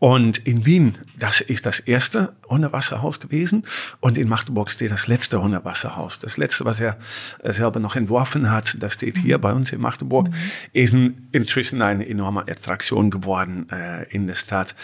Und 0.00 0.36
in 0.38 0.66
Wien, 0.66 0.98
das 1.18 1.40
ist 1.40 1.64
das 1.64 1.80
erste 1.80 2.34
Hunderwasserhaus 2.46 3.20
gewesen. 3.20 3.64
Und 4.00 4.18
in 4.18 4.28
Magdeburg 4.28 4.70
steht 4.70 4.90
das 4.90 5.06
letzte 5.06 5.42
Hunderwasserhaus. 5.42 6.18
Das 6.18 6.36
letzte, 6.36 6.66
was 6.66 6.80
er 6.80 6.98
selber 7.42 7.80
noch 7.80 7.96
entworfen 7.96 8.50
hat, 8.50 8.76
das 8.80 8.94
steht 8.94 9.16
hier 9.16 9.38
bei 9.38 9.54
uns 9.54 9.72
in 9.72 9.80
Magdeburg, 9.80 10.28
mhm. 10.28 10.34
ist 10.74 10.94
inzwischen 11.32 11.80
eine 11.80 12.06
enorme 12.06 12.42
Attraktion 12.42 13.10
geworden 13.10 13.66
äh, 13.70 14.04
in 14.10 14.26
der 14.26 14.34
Stadt. 14.34 14.74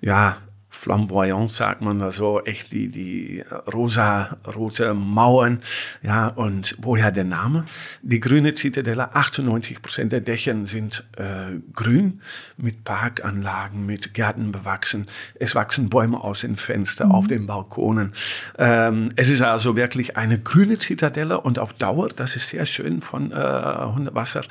Ja, 0.00 0.38
flamboyant, 0.70 1.50
sagt 1.50 1.82
man 1.82 1.98
da 1.98 2.12
so, 2.12 2.40
echt 2.40 2.72
die, 2.72 2.88
die 2.88 3.44
rosa-rote 3.72 4.94
Mauern, 4.94 5.62
ja, 6.00 6.28
und 6.28 6.76
woher 6.80 7.10
der 7.10 7.24
Name? 7.24 7.66
Die 8.02 8.20
grüne 8.20 8.54
Zitadelle, 8.54 9.14
98 9.14 9.82
Prozent 9.82 10.12
der 10.12 10.20
Dächer 10.20 10.54
sind 10.66 11.04
äh, 11.16 11.58
grün, 11.74 12.22
mit 12.56 12.84
Parkanlagen, 12.84 13.84
mit 13.84 14.14
Gärten 14.14 14.52
bewachsen. 14.52 15.08
Es 15.34 15.56
wachsen 15.56 15.90
Bäume 15.90 16.22
aus 16.22 16.42
den 16.42 16.56
Fenstern, 16.56 17.08
mhm. 17.08 17.14
auf 17.14 17.26
den 17.26 17.46
Balkonen. 17.46 18.12
Ähm, 18.56 19.10
es 19.16 19.28
ist 19.28 19.42
also 19.42 19.76
wirklich 19.76 20.16
eine 20.16 20.38
grüne 20.38 20.78
Zitadelle 20.78 21.40
und 21.40 21.58
auf 21.58 21.74
Dauer, 21.74 22.08
das 22.08 22.36
ist 22.36 22.48
sehr 22.48 22.64
schön 22.64 23.02
von 23.02 23.32
äh, 23.32 23.34
Hundewasser, 23.34 24.44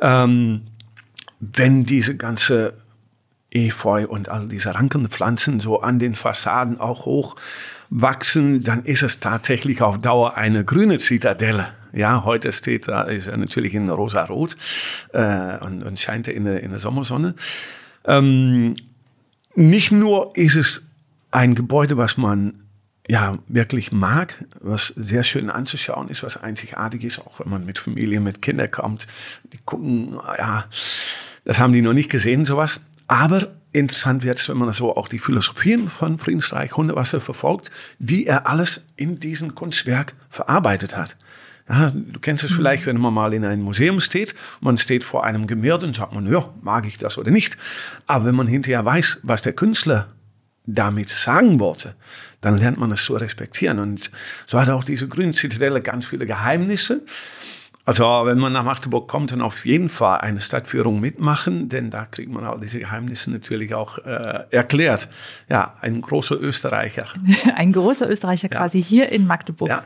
ähm, 0.00 0.62
wenn 1.40 1.82
diese 1.82 2.16
ganze 2.16 2.74
Efeu 3.50 4.06
und 4.06 4.28
all 4.28 4.48
diese 4.48 4.74
Rankenpflanzen 4.74 5.60
so 5.60 5.80
an 5.80 5.98
den 5.98 6.14
Fassaden 6.14 6.78
auch 6.78 7.06
hoch 7.06 7.36
wachsen, 7.90 8.62
dann 8.62 8.84
ist 8.84 9.02
es 9.02 9.20
tatsächlich 9.20 9.80
auf 9.80 9.98
Dauer 9.98 10.36
eine 10.36 10.64
grüne 10.64 10.98
Zitadelle. 10.98 11.68
Ja, 11.92 12.24
heute 12.24 12.52
steht 12.52 12.88
da, 12.88 13.02
ist 13.02 13.28
er 13.28 13.38
natürlich 13.38 13.74
in 13.74 13.88
rosa-rot 13.88 14.56
äh, 15.12 15.56
und, 15.58 15.82
und 15.82 15.98
scheint 15.98 16.28
in 16.28 16.44
der, 16.44 16.62
in 16.62 16.70
der 16.70 16.80
Sommersonne. 16.80 17.34
Ähm, 18.04 18.76
nicht 19.54 19.90
nur 19.90 20.36
ist 20.36 20.54
es 20.54 20.82
ein 21.30 21.54
Gebäude, 21.54 21.96
was 21.96 22.18
man 22.18 22.54
ja 23.08 23.38
wirklich 23.48 23.90
mag, 23.90 24.44
was 24.60 24.88
sehr 24.88 25.24
schön 25.24 25.48
anzuschauen 25.48 26.08
ist, 26.08 26.22
was 26.22 26.36
einzigartig 26.36 27.04
ist, 27.04 27.18
auch 27.20 27.40
wenn 27.40 27.48
man 27.48 27.64
mit 27.64 27.78
Familie, 27.78 28.20
mit 28.20 28.42
Kindern 28.42 28.70
kommt. 28.70 29.06
Die 29.52 29.58
gucken, 29.64 30.20
ja, 30.36 30.66
das 31.44 31.58
haben 31.58 31.72
die 31.72 31.80
noch 31.80 31.94
nicht 31.94 32.10
gesehen, 32.10 32.44
sowas. 32.44 32.82
Aber 33.08 33.48
interessant 33.72 34.22
wird 34.22 34.38
es, 34.38 34.48
wenn 34.48 34.58
man 34.58 34.72
so 34.72 34.96
auch 34.96 35.08
die 35.08 35.18
Philosophien 35.18 35.88
von 35.88 36.18
Friedensreich 36.18 36.76
Hundewasser 36.76 37.20
verfolgt, 37.20 37.70
wie 37.98 38.26
er 38.26 38.46
alles 38.46 38.84
in 38.96 39.18
diesem 39.18 39.54
Kunstwerk 39.54 40.14
verarbeitet 40.30 40.96
hat. 40.96 41.16
Ja, 41.68 41.90
du 41.90 42.18
kennst 42.20 42.44
es 42.44 42.50
mhm. 42.50 42.56
vielleicht, 42.56 42.86
wenn 42.86 42.98
man 42.98 43.12
mal 43.12 43.34
in 43.34 43.44
einem 43.44 43.62
Museum 43.62 44.00
steht, 44.00 44.34
man 44.60 44.78
steht 44.78 45.04
vor 45.04 45.24
einem 45.24 45.46
Gemälde 45.46 45.86
und 45.86 45.96
sagt 45.96 46.14
man, 46.14 46.30
ja, 46.30 46.48
mag 46.62 46.86
ich 46.86 46.96
das 46.96 47.18
oder 47.18 47.30
nicht. 47.30 47.58
Aber 48.06 48.24
wenn 48.24 48.34
man 48.34 48.46
hinterher 48.46 48.84
weiß, 48.84 49.20
was 49.22 49.42
der 49.42 49.52
Künstler 49.52 50.08
damit 50.64 51.08
sagen 51.08 51.60
wollte, 51.60 51.94
dann 52.40 52.58
lernt 52.58 52.78
man 52.78 52.92
es 52.92 53.04
zu 53.04 53.14
respektieren. 53.14 53.78
Und 53.78 54.10
so 54.46 54.60
hat 54.60 54.70
auch 54.70 54.84
diese 54.84 55.08
Grüne 55.08 55.32
Zitadelle 55.32 55.80
ganz 55.80 56.06
viele 56.06 56.26
Geheimnisse. 56.26 57.02
Also 57.88 58.04
wenn 58.26 58.36
man 58.36 58.52
nach 58.52 58.64
Magdeburg 58.64 59.08
kommt, 59.08 59.32
dann 59.32 59.40
auf 59.40 59.64
jeden 59.64 59.88
Fall 59.88 60.20
eine 60.20 60.42
Stadtführung 60.42 61.00
mitmachen, 61.00 61.70
denn 61.70 61.88
da 61.88 62.04
kriegt 62.04 62.30
man 62.30 62.44
all 62.44 62.60
diese 62.60 62.78
Geheimnisse 62.80 63.30
natürlich 63.30 63.72
auch 63.72 63.96
äh, 64.04 64.44
erklärt. 64.50 65.08
Ja, 65.48 65.72
ein 65.80 66.02
großer 66.02 66.38
Österreicher. 66.38 67.06
ein 67.56 67.72
großer 67.72 68.06
Österreicher 68.06 68.50
ja. 68.52 68.58
quasi 68.58 68.82
hier 68.82 69.10
in 69.10 69.26
Magdeburg. 69.26 69.70
Ja 69.70 69.84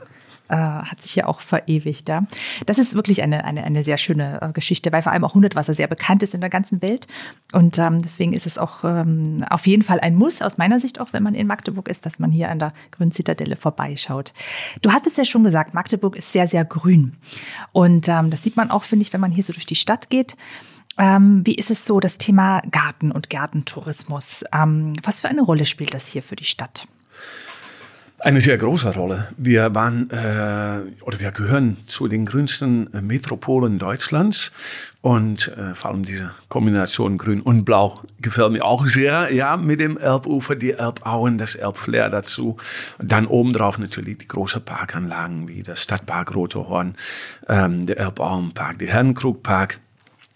äh, 0.53 0.57
hat 0.57 1.01
sich 1.01 1.17
ja 1.17 1.27
auch 1.27 1.41
verewigt. 1.41 2.09
Ja. 2.11 2.25
Das 2.67 2.77
ist 2.77 2.95
wirklich 2.95 3.23
eine, 3.23 3.45
eine, 3.45 3.65
eine 3.65 3.83
sehr 3.83 3.97
schöne 3.97 4.41
äh, 4.43 4.53
Geschichte, 4.53 4.93
weil 4.93 5.03
vor 5.03 5.11
allem 5.13 5.25
auch 5.25 5.35
Hundertwasser 5.35 5.73
sehr 5.73 5.87
bekannt 5.87 6.23
ist 6.23 6.35
in 6.35 6.43
der 6.43 6.51
ganzen 6.51 6.83
Welt. 6.83 7.07
Und 7.53 7.79
ähm, 7.79 8.03
deswegen 8.03 8.35
ist 8.35 8.47
es 8.47 8.59
auch 8.59 8.85
ähm, 8.85 9.45
auf 9.49 9.67
jeden 9.67 9.83
Fall 9.83 9.99
ein 10.01 10.15
Muss, 10.15 10.43
aus 10.43 10.59
meiner 10.59 10.79
Sicht 10.79 11.01
auch, 11.01 11.15
wenn 11.15 11.23
man 11.23 11.35
in 11.35 11.47
Magdeburg 11.47 11.89
ist, 11.89 12.05
dass 12.05 12.19
man 12.19 12.31
hier 12.31 12.51
an 12.51 12.59
der 12.59 12.75
Grünen 12.91 13.13
Zitadelle 13.13 13.57
vorbeischaut. 13.57 14.35
Du 14.83 14.93
hast 14.93 15.07
es 15.07 15.17
ja 15.17 15.25
schon 15.25 15.43
gesagt, 15.43 15.73
Magdeburg 15.73 16.17
ist 16.17 16.33
sehr, 16.33 16.47
sehr 16.47 16.67
grün. 16.67 17.17
Und 17.73 18.09
ähm, 18.09 18.31
das 18.31 18.43
sieht 18.43 18.57
man 18.57 18.71
auch, 18.71 18.85
finde 18.85 19.03
ich, 19.03 19.13
wenn 19.15 19.21
man 19.21 19.33
hier 19.33 19.45
so 19.45 19.55
durch 19.55 19.67
die 19.67 19.75
Stadt 19.75 20.11
geht. 20.11 20.37
Ähm, 20.99 21.41
wie 21.47 21.55
ist 21.55 21.71
es 21.71 21.87
so, 21.87 21.99
das 21.99 22.19
Thema 22.19 22.61
Garten 22.71 23.11
und 23.11 23.31
Gartentourismus? 23.31 24.45
Ähm, 24.53 24.93
was 25.03 25.21
für 25.21 25.29
eine 25.29 25.41
Rolle 25.41 25.65
spielt 25.65 25.95
das 25.95 26.09
hier 26.09 26.23
für 26.23 26.37
die 26.37 26.45
Stadt? 26.45 26.87
Eine 28.25 28.41
sehr 28.41 28.57
große 28.57 28.95
Rolle. 28.95 29.27
Wir 29.37 29.75
waren 29.75 30.09
äh, 30.11 31.03
oder 31.03 31.19
wir 31.19 31.33
gehören 31.33 31.79
zu 31.89 32.07
den 32.07 32.25
grünsten 32.25 32.89
äh, 32.95 33.03
Metropolen 33.03 33.81
Deutschlands 33.81 34.53
und 35.01 35.49
äh, 35.49 35.75
vor 35.75 35.91
allem 35.91 36.05
diese 36.05 36.31
Kombination 36.49 37.19
Grün 37.19 37.41
und 37.41 37.65
Blau 37.65 38.01
gefällt 38.21 38.53
mir 38.53 38.65
auch 38.65 38.87
sehr. 38.87 39.35
Ja, 39.35 39.57
mit 39.57 39.81
dem 39.81 39.99
Elbufer, 39.99 40.55
die 40.55 40.71
Elbauen, 40.71 41.37
das 41.37 41.57
Elbflair 41.57 42.11
dazu. 42.11 42.59
Dann 43.03 43.27
obendrauf 43.27 43.81
natürlich 43.81 44.19
die 44.19 44.29
großen 44.29 44.65
Parkanlagen 44.65 45.49
wie 45.49 45.65
der 45.65 45.75
Stadtpark 45.75 46.37
Rote 46.37 46.69
Horn, 46.69 46.95
ähm, 47.49 47.87
der 47.87 47.99
Elbauenpark, 47.99 48.79
der 48.79 48.87
Herrenkrugpark. 48.87 49.81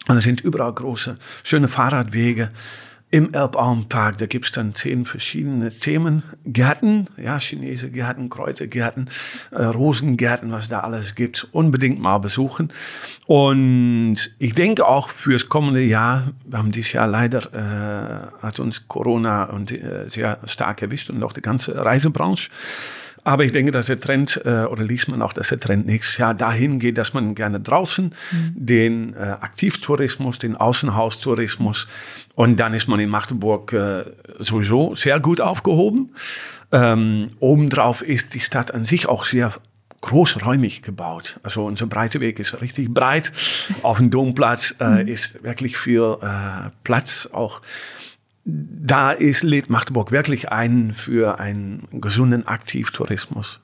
Und 0.09 0.17
es 0.17 0.25
sind 0.25 0.41
überall 0.41 0.73
große, 0.73 1.19
schöne 1.45 1.69
Fahrradwege. 1.69 2.51
Im 3.17 3.33
Elbauenpark, 3.33 4.19
da 4.19 4.27
gibt's 4.27 4.53
dann 4.53 4.75
zehn 4.75 5.07
verschiedene 5.07 5.71
Themengärten, 5.71 7.07
ja, 7.17 7.41
Chinese 7.41 7.91
Gärten, 7.91 8.29
Kräutergärten, 8.29 9.09
äh, 9.53 9.63
Rosengärten, 9.65 10.53
was 10.53 10.69
da 10.69 10.81
alles 10.81 11.15
gibt, 11.15 11.49
unbedingt 11.53 11.99
mal 11.99 12.19
besuchen. 12.19 12.71
Und 13.27 14.17
ich 14.39 14.55
denke 14.55 14.87
auch 14.87 15.09
fürs 15.09 15.49
kommende 15.49 15.81
Jahr, 15.81 16.25
wir 16.45 16.59
haben 16.59 16.73
dieses 16.73 16.93
Jahr 16.93 17.07
leider, 17.07 17.55
äh, 17.55 18.43
hat 18.43 18.61
uns 18.61 18.87
Corona 18.87 19.45
und, 19.45 19.73
äh, 19.73 20.05
sehr 20.09 20.39
stark 20.45 20.83
erwischt 20.83 21.09
und 21.09 21.23
auch 21.23 21.33
die 21.33 21.41
ganze 21.41 21.75
Reisebranche. 21.75 22.51
Aber 23.27 23.43
ich 23.43 23.51
denke, 23.51 23.73
dass 23.73 23.87
der 23.87 23.99
Trend, 23.99 24.41
äh, 24.45 24.67
oder 24.67 24.85
liest 24.85 25.09
man 25.09 25.21
auch, 25.21 25.33
dass 25.33 25.49
der 25.49 25.59
Trend 25.59 25.85
nächstes 25.85 26.17
Jahr 26.17 26.33
dahin 26.33 26.79
geht, 26.79 26.97
dass 26.97 27.13
man 27.13 27.35
gerne 27.35 27.59
draußen 27.59 28.15
mhm. 28.31 28.53
den 28.55 29.15
äh, 29.15 29.19
Aktivtourismus, 29.41 30.39
den 30.39 30.55
Außenhaustourismus 30.55 31.89
und 32.37 32.61
dann 32.61 32.73
ist 32.73 32.87
man 32.87 33.01
in 33.01 33.09
Magdeburg 33.09 33.73
äh, 33.73 34.05
sowieso 34.39 34.95
sehr 34.95 35.19
gut 35.19 35.41
aufgehoben. 35.41 36.15
Ähm, 36.71 37.31
obendrauf 37.41 38.01
ist 38.03 38.33
die 38.35 38.41
Stadt 38.41 38.73
an 38.73 38.85
sich 38.85 39.09
auch 39.09 39.25
sehr 39.25 39.53
großräumig 40.03 40.83
gebaut. 40.83 41.41
Also 41.43 41.65
unser 41.65 41.87
Breiteweg 41.87 42.39
ist 42.39 42.61
richtig 42.61 42.95
breit. 42.95 43.33
Auf 43.83 43.97
dem 43.97 44.13
Domplatz 44.13 44.77
äh, 44.79 45.03
mhm. 45.03 45.09
ist 45.09 45.43
wirklich 45.43 45.77
viel 45.79 46.17
äh, 46.23 46.71
Platz 46.85 47.29
auch 47.33 47.61
da 48.47 49.11
ist, 49.11 49.43
lädt 49.43 49.71
Magdeburg 49.71 50.13
wirklich 50.13 50.51
ein 50.53 50.95
für 50.95 51.41
einen 51.41 51.89
gesunden 51.93 52.47
Aktivtourismus. 52.47 53.61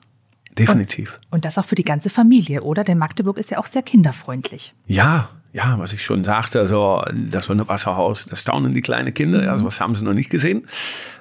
Definitiv. 0.57 1.19
Und, 1.25 1.37
und 1.37 1.45
das 1.45 1.57
auch 1.57 1.65
für 1.65 1.75
die 1.75 1.85
ganze 1.85 2.09
Familie, 2.09 2.61
oder? 2.61 2.83
Denn 2.83 2.97
Magdeburg 2.97 3.37
ist 3.37 3.49
ja 3.49 3.57
auch 3.57 3.65
sehr 3.65 3.81
kinderfreundlich. 3.81 4.75
Ja, 4.85 5.29
ja, 5.53 5.77
was 5.77 5.93
ich 5.93 6.03
schon 6.03 6.23
sagte, 6.23 6.59
also 6.59 7.03
das 7.13 7.47
Wasserhaus, 7.47 8.25
das 8.25 8.39
staunen 8.39 8.73
die 8.73 8.81
kleinen 8.81 9.13
Kinder, 9.13 9.51
also 9.51 9.65
was 9.65 9.79
haben 9.79 9.93
sie 9.93 10.03
noch 10.03 10.15
nicht 10.15 10.31
gesehen. 10.31 10.67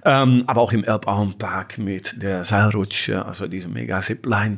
Ähm, 0.06 0.44
aber 0.46 0.62
auch 0.62 0.72
im 0.72 0.84
Elbauenpark 0.84 1.76
mit 1.76 2.22
der 2.22 2.42
Seilrutsche, 2.42 3.26
also 3.26 3.46
diese 3.46 3.68
mega 3.68 4.00
Zipline. 4.00 4.56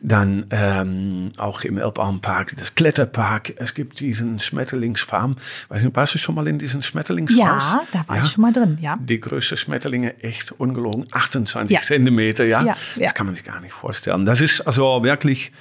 Dann 0.00 0.44
ähm, 0.50 1.32
auch 1.38 1.62
im 1.62 1.78
Elbauenpark 1.78 2.56
das 2.58 2.74
Kletterpark. 2.74 3.54
Es 3.56 3.72
gibt 3.72 4.00
diesen 4.00 4.38
Schmetterlingsfarm. 4.38 5.36
Weiß 5.70 5.82
nicht, 5.82 5.96
warst 5.96 6.14
du 6.14 6.18
schon 6.18 6.34
mal 6.34 6.46
in 6.46 6.58
diesem 6.58 6.82
Schmetterlingshaus? 6.82 7.38
Ja, 7.72 7.82
da 7.92 8.04
war 8.06 8.16
ja? 8.18 8.22
ich 8.22 8.30
schon 8.30 8.42
mal 8.42 8.52
drin, 8.52 8.76
ja. 8.82 8.98
Die 9.00 9.18
größte 9.18 9.56
Schmetterlinge, 9.56 10.22
echt 10.22 10.52
ungelogen, 10.52 11.06
28 11.10 11.74
ja. 11.74 11.80
Zentimeter, 11.80 12.44
ja? 12.44 12.60
Ja, 12.60 12.76
ja. 12.96 13.04
Das 13.04 13.14
kann 13.14 13.24
man 13.24 13.34
sich 13.34 13.44
gar 13.44 13.60
nicht 13.60 13.72
vorstellen. 13.72 14.26
Das 14.26 14.42
ist 14.42 14.60
also 14.60 15.02
wirklich 15.02 15.52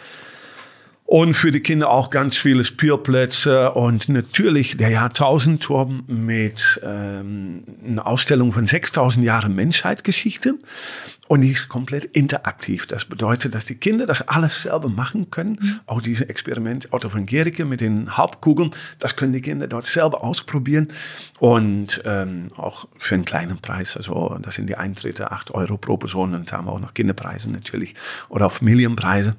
und 1.08 1.36
für 1.36 1.52
die 1.52 1.60
Kinder 1.60 1.92
auch 1.92 2.10
ganz 2.10 2.36
viele 2.36 2.64
Spielplätze 2.64 3.72
und 3.74 4.10
natürlich 4.10 4.76
der 4.76 4.90
Jahrtausendturm 4.90 6.04
mit 6.08 6.82
ähm, 6.84 7.64
einer 7.88 8.08
Ausstellung 8.08 8.52
von 8.52 8.66
6000 8.66 9.24
Jahren 9.24 9.54
Menschheitsgeschichte. 9.54 10.56
Und 11.28 11.42
die 11.42 11.52
ist 11.52 11.70
komplett 11.70 12.06
interaktiv. 12.06 12.88
Das 12.88 13.06
bedeutet, 13.06 13.54
dass 13.54 13.66
die 13.66 13.76
Kinder 13.76 14.08
das 14.08 14.28
alles 14.28 14.64
selber 14.64 14.90
machen 14.90 15.30
können. 15.30 15.60
Mhm. 15.62 15.80
Auch 15.86 16.02
diese 16.02 16.28
Experiment 16.28 16.92
Otto 16.92 17.10
von 17.10 17.28
Gericke 17.28 17.66
mit 17.66 17.82
den 17.82 18.18
Hauptkugeln, 18.18 18.72
das 19.00 19.16
können 19.16 19.34
die 19.34 19.42
Kinder 19.42 19.68
dort 19.68 19.86
selber 19.86 20.24
ausprobieren. 20.24 20.88
Und 21.40 22.02
ähm, 22.06 22.48
auch 22.58 22.88
für 22.98 23.14
einen 23.14 23.26
kleinen 23.26 23.60
Preis. 23.60 23.96
Also 23.96 24.38
das 24.42 24.56
sind 24.56 24.68
die 24.68 24.76
Eintritte 24.76 25.32
8 25.32 25.52
Euro 25.52 25.78
pro 25.78 25.98
Person. 25.98 26.34
Und 26.34 26.52
da 26.52 26.58
haben 26.58 26.66
wir 26.66 26.74
auch 26.74 26.80
noch 26.80 26.96
Kinderpreise 26.96 27.52
natürlich 27.52 27.94
oder 28.30 28.48
auch 28.48 28.52
Familienpreise. 28.52 29.36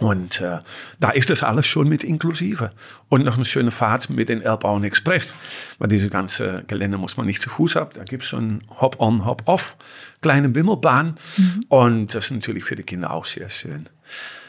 Und 0.00 0.40
äh, 0.40 0.58
da 0.98 1.10
ist 1.10 1.30
das 1.30 1.42
alles 1.42 1.66
schon 1.66 1.88
mit 1.88 2.02
inklusive. 2.02 2.72
Und 3.08 3.24
noch 3.24 3.36
eine 3.36 3.44
schöne 3.44 3.70
Fahrt 3.70 4.10
mit 4.10 4.28
den 4.28 4.40
Elbauen 4.40 4.82
Express. 4.84 5.34
Weil 5.78 5.88
diese 5.88 6.08
ganze 6.08 6.64
Gelände 6.66 6.98
muss 6.98 7.16
man 7.16 7.26
nicht 7.26 7.42
zu 7.42 7.50
Fuß 7.50 7.76
haben. 7.76 7.90
Da 7.94 8.04
gibt 8.04 8.24
es 8.24 8.30
so 8.30 8.38
ein 8.38 8.62
Hop-on, 8.80 9.26
Hop-off, 9.26 9.76
kleine 10.22 10.48
Bimmelbahn. 10.48 11.16
Mhm. 11.36 11.64
Und 11.68 12.14
das 12.14 12.26
ist 12.26 12.30
natürlich 12.32 12.64
für 12.64 12.76
die 12.76 12.82
Kinder 12.82 13.12
auch 13.12 13.26
sehr 13.26 13.50
schön. 13.50 13.88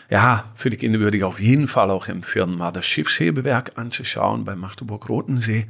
Ja, 0.09 0.51
für 0.55 0.69
die 0.69 0.75
Kinder 0.75 0.99
würde 0.99 1.15
ich 1.15 1.23
auf 1.23 1.39
jeden 1.39 1.69
Fall 1.69 1.89
auch 1.89 2.09
empfehlen, 2.09 2.57
mal 2.57 2.71
das 2.71 2.85
Schiffshebewerk 2.85 3.73
anzuschauen 3.77 4.43
bei 4.43 4.57
Magdeburg-Rotensee. 4.57 5.67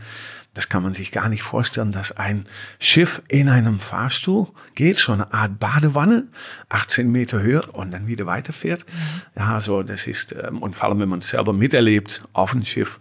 Das 0.54 0.68
kann 0.68 0.84
man 0.84 0.94
sich 0.94 1.12
gar 1.12 1.30
nicht 1.30 1.44
vorstellen, 1.44 1.94
dass 1.94 2.12
ein 2.12 2.46
Schiff 2.80 3.22
in 3.30 3.48
einem 3.48 3.80
Fahrstuhl 3.80 4.48
geht, 4.76 4.98
so 4.98 5.14
eine 5.14 5.34
Art 5.34 5.60
Badewanne, 5.60 6.28
18 6.68 7.10
Meter 7.10 7.42
höher 7.42 7.74
und 7.74 7.92
dann 7.92 8.08
wieder 8.08 8.26
weiterfährt. 8.26 8.86
Mhm. 8.86 9.22
Ja, 9.38 9.60
so 9.62 9.82
das 9.82 10.08
ist, 10.08 10.34
ähm, 10.34 10.62
und 10.62 10.76
vor 10.76 10.90
allem 10.90 11.00
wenn 11.00 11.10
man 11.10 11.20
es 11.20 11.30
selber 11.30 11.54
miterlebt 11.54 12.26
auf 12.34 12.52
dem 12.52 12.66
Schiff, 12.66 13.00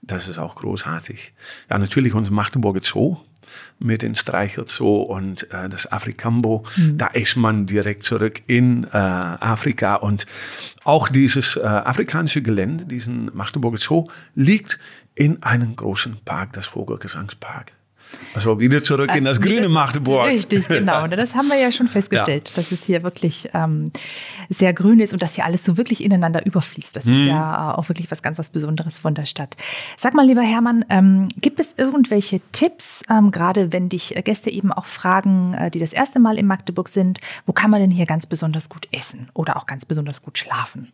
das 0.00 0.28
ist 0.28 0.38
auch 0.38 0.54
großartig. 0.54 1.32
Ja, 1.70 1.78
natürlich 1.78 2.14
unser 2.14 2.32
Magdeburger 2.32 2.80
Zoo, 2.82 3.18
mit 3.78 4.02
den 4.02 4.14
Streichel 4.14 4.64
Zoo 4.68 5.02
und 5.02 5.50
äh, 5.52 5.68
das 5.68 5.90
Afrikambo. 5.90 6.64
Mhm. 6.76 6.98
Da 6.98 7.08
ist 7.08 7.36
man 7.36 7.66
direkt 7.66 8.04
zurück 8.04 8.42
in 8.46 8.84
äh, 8.84 8.96
Afrika 8.96 9.96
und 9.96 10.26
auch 10.84 11.08
dieses 11.08 11.56
äh, 11.56 11.60
afrikanische 11.62 12.42
Gelände, 12.42 12.84
diesen 12.84 13.30
Magdeburger 13.34 13.78
Zoo, 13.78 14.08
liegt 14.34 14.78
in 15.14 15.42
einem 15.42 15.76
großen 15.76 16.18
Park, 16.24 16.52
das 16.54 16.66
Vogelgesangspark. 16.66 17.72
Also 18.34 18.60
wieder 18.60 18.82
zurück 18.82 19.08
also 19.08 19.18
in 19.18 19.24
das 19.24 19.40
grüne 19.40 19.68
Magdeburg. 19.68 20.26
Richtig, 20.26 20.68
genau. 20.68 21.06
Das 21.12 21.34
haben 21.34 21.48
wir 21.48 21.56
ja 21.56 21.70
schon 21.70 21.88
festgestellt, 21.88 22.50
ja. 22.50 22.56
dass 22.56 22.72
es 22.72 22.84
hier 22.84 23.02
wirklich 23.02 23.50
ähm, 23.52 23.92
sehr 24.48 24.72
grün 24.72 25.00
ist 25.00 25.12
und 25.12 25.22
dass 25.22 25.34
hier 25.34 25.44
alles 25.44 25.64
so 25.64 25.76
wirklich 25.76 26.02
ineinander 26.02 26.44
überfließt. 26.46 26.96
Das 26.96 27.04
hm. 27.04 27.12
ist 27.12 27.18
mhm. 27.20 27.26
ja 27.28 27.74
auch 27.74 27.88
wirklich 27.88 28.10
was 28.10 28.22
ganz 28.22 28.38
was 28.38 28.50
Besonderes 28.50 28.98
von 28.98 29.14
der 29.14 29.26
Stadt. 29.26 29.56
Sag 29.98 30.14
mal, 30.14 30.26
lieber 30.26 30.42
Hermann, 30.42 30.84
ähm, 30.88 31.28
gibt 31.40 31.60
es 31.60 31.74
irgendwelche 31.76 32.40
Tipps, 32.52 33.02
ähm, 33.10 33.30
gerade 33.30 33.72
wenn 33.72 33.88
dich 33.88 34.14
Gäste 34.24 34.50
eben 34.50 34.72
auch 34.72 34.86
fragen, 34.86 35.54
äh, 35.54 35.70
die 35.70 35.78
das 35.78 35.92
erste 35.92 36.18
Mal 36.18 36.38
in 36.38 36.46
Magdeburg 36.46 36.88
sind, 36.88 37.20
wo 37.46 37.52
kann 37.52 37.70
man 37.70 37.80
denn 37.80 37.90
hier 37.90 38.06
ganz 38.06 38.26
besonders 38.26 38.68
gut 38.68 38.88
essen 38.92 39.28
oder 39.34 39.56
auch 39.56 39.66
ganz 39.66 39.84
besonders 39.84 40.22
gut 40.22 40.38
schlafen? 40.38 40.92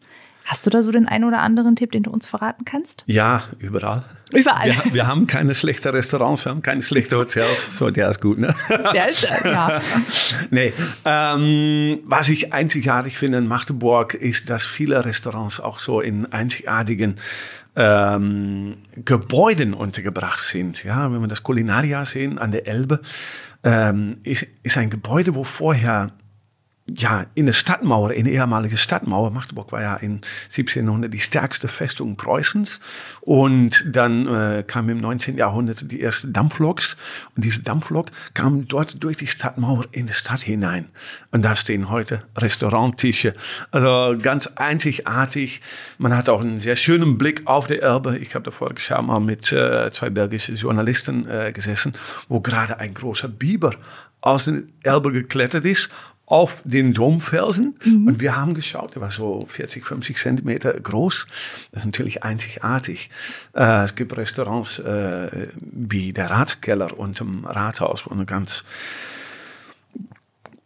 Hast 0.48 0.64
du 0.64 0.70
da 0.70 0.82
so 0.82 0.90
den 0.90 1.06
einen 1.06 1.24
oder 1.24 1.40
anderen 1.40 1.76
Tipp, 1.76 1.92
den 1.92 2.04
du 2.04 2.10
uns 2.10 2.26
verraten 2.26 2.64
kannst? 2.64 3.04
Ja, 3.04 3.42
überall. 3.58 4.04
Überall. 4.32 4.68
Wir, 4.84 4.94
wir 4.94 5.06
haben 5.06 5.26
keine 5.26 5.54
schlechten 5.54 5.90
Restaurants, 5.90 6.42
wir 6.42 6.50
haben 6.50 6.62
keine 6.62 6.80
schlechten 6.80 7.16
Hotels. 7.16 7.76
So, 7.76 7.90
der 7.90 8.08
ist 8.10 8.22
gut, 8.22 8.38
ne? 8.38 8.54
Der 8.70 9.10
ist, 9.10 9.24
äh, 9.24 9.50
ja. 9.52 9.82
nee, 10.50 10.72
ähm, 11.04 11.98
was 12.06 12.30
ich 12.30 12.54
einzigartig 12.54 13.18
finde 13.18 13.36
in 13.36 13.46
Magdeburg, 13.46 14.14
ist, 14.14 14.48
dass 14.48 14.64
viele 14.64 15.04
Restaurants 15.04 15.60
auch 15.60 15.80
so 15.80 16.00
in 16.00 16.32
einzigartigen 16.32 17.16
ähm, 17.76 18.78
Gebäuden 19.04 19.74
untergebracht 19.74 20.40
sind. 20.40 20.82
Ja, 20.82 21.12
wenn 21.12 21.20
wir 21.20 21.28
das 21.28 21.42
Kulinaria 21.42 22.06
sehen 22.06 22.38
an 22.38 22.52
der 22.52 22.66
Elbe, 22.66 23.02
ähm, 23.64 24.16
ist, 24.22 24.46
ist 24.62 24.78
ein 24.78 24.88
Gebäude, 24.88 25.34
wo 25.34 25.44
vorher 25.44 26.12
ja, 26.97 27.26
in 27.35 27.47
der 27.47 27.52
Stadtmauer, 27.52 28.12
in 28.12 28.25
der 28.25 28.35
ehemaligen 28.35 28.76
Stadtmauer. 28.76 29.30
Magdeburg 29.30 29.73
war 29.73 29.83
ja 29.83 29.97
in 29.97 30.21
1700 30.45 31.12
die 31.12 31.21
stärkste 31.21 31.68
Festung 31.68 32.16
Preußens. 32.16 32.80
Und 33.21 33.85
dann 33.87 34.26
äh, 34.26 34.64
kam 34.66 34.88
im 34.88 34.99
19. 34.99 35.37
Jahrhundert 35.37 35.90
die 35.90 36.00
erste 36.00 36.28
Dampfloks. 36.28 36.97
Und 37.37 37.45
diese 37.45 37.62
Dampflok 37.62 38.07
kam 38.35 38.66
dort 38.68 39.02
durch 39.02 39.18
die 39.18 39.26
Stadtmauer 39.26 39.85
in 39.92 40.07
die 40.07 40.12
Stadt 40.12 40.40
hinein. 40.40 40.87
Und 41.30 41.42
da 41.42 41.57
stehen 41.57 41.90
heute 41.90 42.23
Restauranttische. 42.37 43.35
Also 43.71 44.16
ganz 44.21 44.47
einzigartig. 44.47 45.61
Man 45.99 46.16
hat 46.16 46.28
auch 46.28 46.40
einen 46.40 46.61
sehr 46.61 46.76
schönen 46.76 47.18
Blick 47.18 47.42
auf 47.47 47.66
die 47.66 47.80
Elbe. 47.80 48.16
Ich 48.18 48.35
habe 48.35 48.45
da 48.45 48.50
voriges 48.50 48.88
Jahr 48.88 49.02
mal 49.02 49.21
mit 49.21 49.52
äh, 49.52 49.90
zwei 49.92 50.09
belgischen 50.11 50.57
Journalisten 50.57 51.28
äh, 51.28 51.52
gesessen, 51.52 51.92
wo 52.28 52.40
gerade 52.40 52.78
ein 52.78 52.95
großer 52.95 53.28
Biber 53.28 53.75
aus 54.21 54.47
der 54.47 54.62
Elbe 54.83 55.12
geklettert 55.12 55.64
ist 55.64 55.90
auf 56.28 56.62
den 56.64 56.92
Domfelsen. 56.92 57.76
Mhm. 57.82 58.06
Und 58.06 58.20
wir 58.20 58.37
haben 58.37 58.54
geschaut, 58.54 58.94
der 58.94 59.02
war 59.02 59.11
so 59.11 59.44
40, 59.47 59.85
50 59.85 60.16
Zentimeter 60.18 60.78
groß. 60.78 61.26
Das 61.73 61.82
ist 61.82 61.87
natürlich 61.87 62.23
einzigartig. 62.23 63.11
Äh, 63.54 63.85
es 63.85 63.97
gibt 63.97 64.14
Restaurants 64.16 64.78
äh, 64.78 65.49
wie 65.61 66.12
der 66.12 66.30
Ratskeller 66.30 66.99
unterm 66.99 67.47
Rathaus, 67.47 68.06
wo 68.06 68.14
eine 68.14 68.26
ganz 68.26 68.64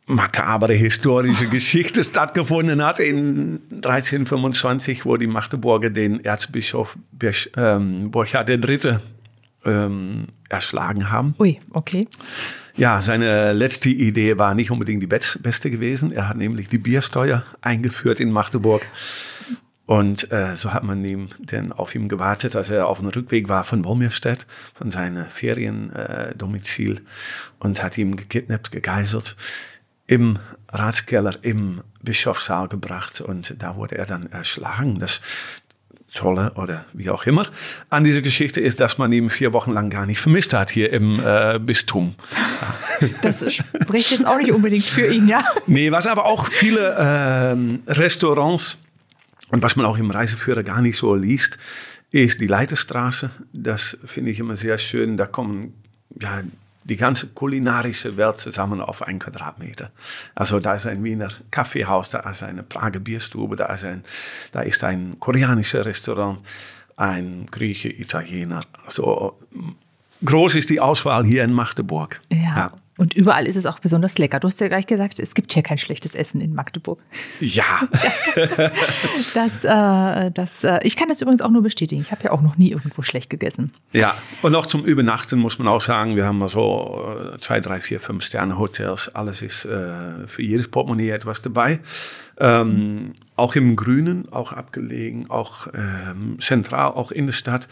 makabere 0.07 0.75
historische 0.75 1.47
Geschichte 1.51 2.03
stattgefunden 2.03 2.85
hat 2.85 2.99
in 2.99 3.61
1325, 3.71 5.07
wo 5.07 5.17
die 5.17 5.29
Magdeburger 5.29 5.91
den 5.91 6.25
Erzbischof 6.25 6.99
ähm, 7.57 8.11
Burchard 8.11 8.49
III. 8.51 8.99
Ähm, 9.65 10.27
erschlagen 10.49 11.11
haben. 11.11 11.37
Ui, 11.39 11.61
okay. 11.71 12.09
Ja, 12.75 13.01
seine 13.03 13.53
letzte 13.53 13.91
Idee 13.91 14.39
war 14.39 14.55
nicht 14.55 14.71
unbedingt 14.71 15.03
die 15.03 15.07
beste 15.07 15.71
gewesen. 15.71 16.11
Er 16.13 16.29
hat 16.29 16.37
nämlich 16.37 16.69
die 16.69 16.79
Biersteuer 16.79 17.45
eingeführt 17.61 18.19
in 18.19 18.31
Magdeburg. 18.31 18.87
Und 19.85 20.31
äh, 20.33 20.57
so 20.57 20.73
hat 20.73 20.85
man 20.85 21.05
ihm 21.05 21.29
denn 21.39 21.73
auf 21.73 21.95
ihm 21.95 22.09
gewartet, 22.09 22.57
als 22.57 22.71
er 22.71 22.87
auf 22.87 23.01
dem 23.01 23.09
Rückweg 23.09 23.49
war 23.49 23.65
von 23.65 23.85
Wolmirstedt, 23.85 24.47
von 24.75 24.91
seinem 24.91 25.27
Feriendomizil, 25.27 27.03
und 27.59 27.83
hat 27.83 27.99
ihn 27.99 28.17
gekidnappt, 28.17 28.71
gegeißelt, 28.71 29.37
im 30.07 30.39
Ratskeller, 30.69 31.35
im 31.43 31.83
Bischofssaal 32.03 32.69
gebracht 32.69 33.21
und 33.21 33.55
da 33.63 33.77
wurde 33.77 33.97
er 33.97 34.07
dann 34.07 34.31
erschlagen. 34.31 34.99
Das 34.99 35.21
Tolle 36.15 36.53
oder 36.57 36.85
wie 36.93 37.11
auch 37.11 37.27
immer 37.27 37.47
an 37.89 38.05
dieser 38.05 38.21
Geschichte 38.21 38.61
ist, 38.61 38.81
dass 38.81 38.99
man 38.99 39.13
ihn 39.13 39.31
vier 39.31 39.53
Wochen 39.53 39.73
lang 39.73 39.91
gar 39.91 40.07
nicht 40.07 40.21
vermisst 40.21 40.53
hat 40.53 40.71
hier 40.71 40.93
im 40.93 41.21
äh, 41.25 41.59
Bistum. 41.59 42.15
Das 43.23 43.53
spricht 43.53 44.13
jetzt 44.13 44.27
auch 44.27 44.39
nicht 44.39 44.53
unbedingt 44.53 44.85
für 44.85 45.13
ihn, 45.13 45.27
ja? 45.27 45.45
Nee, 45.67 45.91
was 45.91 46.07
aber 46.07 46.25
auch 46.25 46.47
viele 46.47 46.93
äh, 46.93 47.91
Restaurants 47.91 48.79
und 49.49 49.63
was 49.63 49.75
man 49.75 49.87
auch 49.87 49.99
im 49.99 50.11
Reiseführer 50.11 50.63
gar 50.63 50.81
nicht 50.81 50.97
so 50.97 51.17
liest, 51.17 51.59
ist 52.13 52.41
die 52.41 52.47
Leiterstraße. 52.47 53.31
Das 53.53 53.99
finde 54.05 54.31
ich 54.31 54.39
immer 54.39 54.55
sehr 54.55 54.79
schön. 54.79 55.17
Da 55.17 55.27
kommen 55.27 55.75
ja, 56.21 56.43
die 56.85 56.97
ganze 56.97 57.29
kulinarische 57.29 58.17
Welt 58.17 58.39
zusammen 58.39 58.81
auf 58.81 59.03
einen 59.03 59.19
Quadratmeter. 59.19 59.91
Also 60.35 60.61
da 60.61 60.75
ist 60.75 60.87
ein 60.87 61.03
Wiener 61.05 61.29
Kaffeehaus, 61.51 62.11
da 62.11 62.21
ist 62.31 62.43
eine 62.43 62.63
Prager 62.63 63.01
Bierstube, 63.01 63.57
da 63.57 63.67
ist 63.67 63.85
ein, 63.85 64.03
da 64.53 64.63
ist 64.63 64.83
ein 64.85 65.17
koreanisches 65.21 65.85
Restaurant, 65.85 66.41
ein 66.97 67.47
Grieche, 67.51 67.89
Italiener. 67.89 68.61
Also 68.85 69.39
groß 70.25 70.57
ist 70.57 70.71
die 70.71 70.81
Auswahl 70.81 71.25
hier 71.25 71.45
in 71.45 71.53
Magdeburg. 71.53 72.21
Ja. 72.31 72.39
ja. 72.39 72.73
Und 72.99 73.15
überall 73.15 73.47
ist 73.47 73.57
es 73.57 73.65
auch 73.65 73.79
besonders 73.79 74.19
lecker. 74.19 74.39
Du 74.39 74.49
hast 74.49 74.61
ja 74.61 74.69
gleich 74.69 74.87
gesagt, 74.87 75.19
es 75.19 75.35
gibt 75.35 75.55
hier 75.55 75.63
kein 75.63 75.79
schlechtes 75.79 76.15
Essen 76.15 76.43
in 76.43 76.55
Magdeburg. 76.55 77.01
Ja. 77.41 77.89
das, 79.35 79.65
äh, 79.65 80.31
das, 80.31 80.63
äh, 80.63 80.79
ich 80.83 80.97
kann 80.97 81.09
das 81.09 81.23
übrigens 81.23 81.41
auch 81.41 81.51
nur 81.51 81.63
bestätigen. 81.63 82.03
Ich 82.03 82.13
habe 82.13 82.25
ja 82.25 82.33
auch 82.33 82.43
noch 82.43 82.59
nie 82.59 82.71
irgendwo 82.71 83.01
schlecht 83.01 83.31
gegessen. 83.31 83.73
Ja, 83.93 84.15
und 84.43 84.55
auch 84.55 84.67
zum 84.67 84.85
Übernachten 84.85 85.39
muss 85.39 85.59
man 85.59 85.69
auch 85.69 85.81
sagen, 85.81 86.17
wir 86.17 86.27
haben 86.27 86.47
so 86.49 87.17
äh, 87.19 87.39
zwei, 87.39 87.61
drei, 87.61 87.81
vier, 87.81 87.99
fünf 87.99 88.25
Sterne 88.25 88.59
Hotels. 88.59 89.15
Alles 89.15 89.41
ist 89.41 89.65
äh, 89.65 90.27
für 90.27 90.43
jedes 90.43 90.69
Portemonnaie 90.69 91.11
etwas 91.11 91.41
dabei. 91.41 91.81
Ähm, 92.39 93.15
auch 93.37 93.55
im 93.55 93.75
Grünen, 93.75 94.31
auch 94.31 94.53
abgelegen, 94.53 95.31
auch 95.31 95.67
ähm, 95.75 96.37
zentral, 96.41 96.93
auch 96.93 97.11
in 97.11 97.27
der 97.27 97.33
Stadt. 97.33 97.69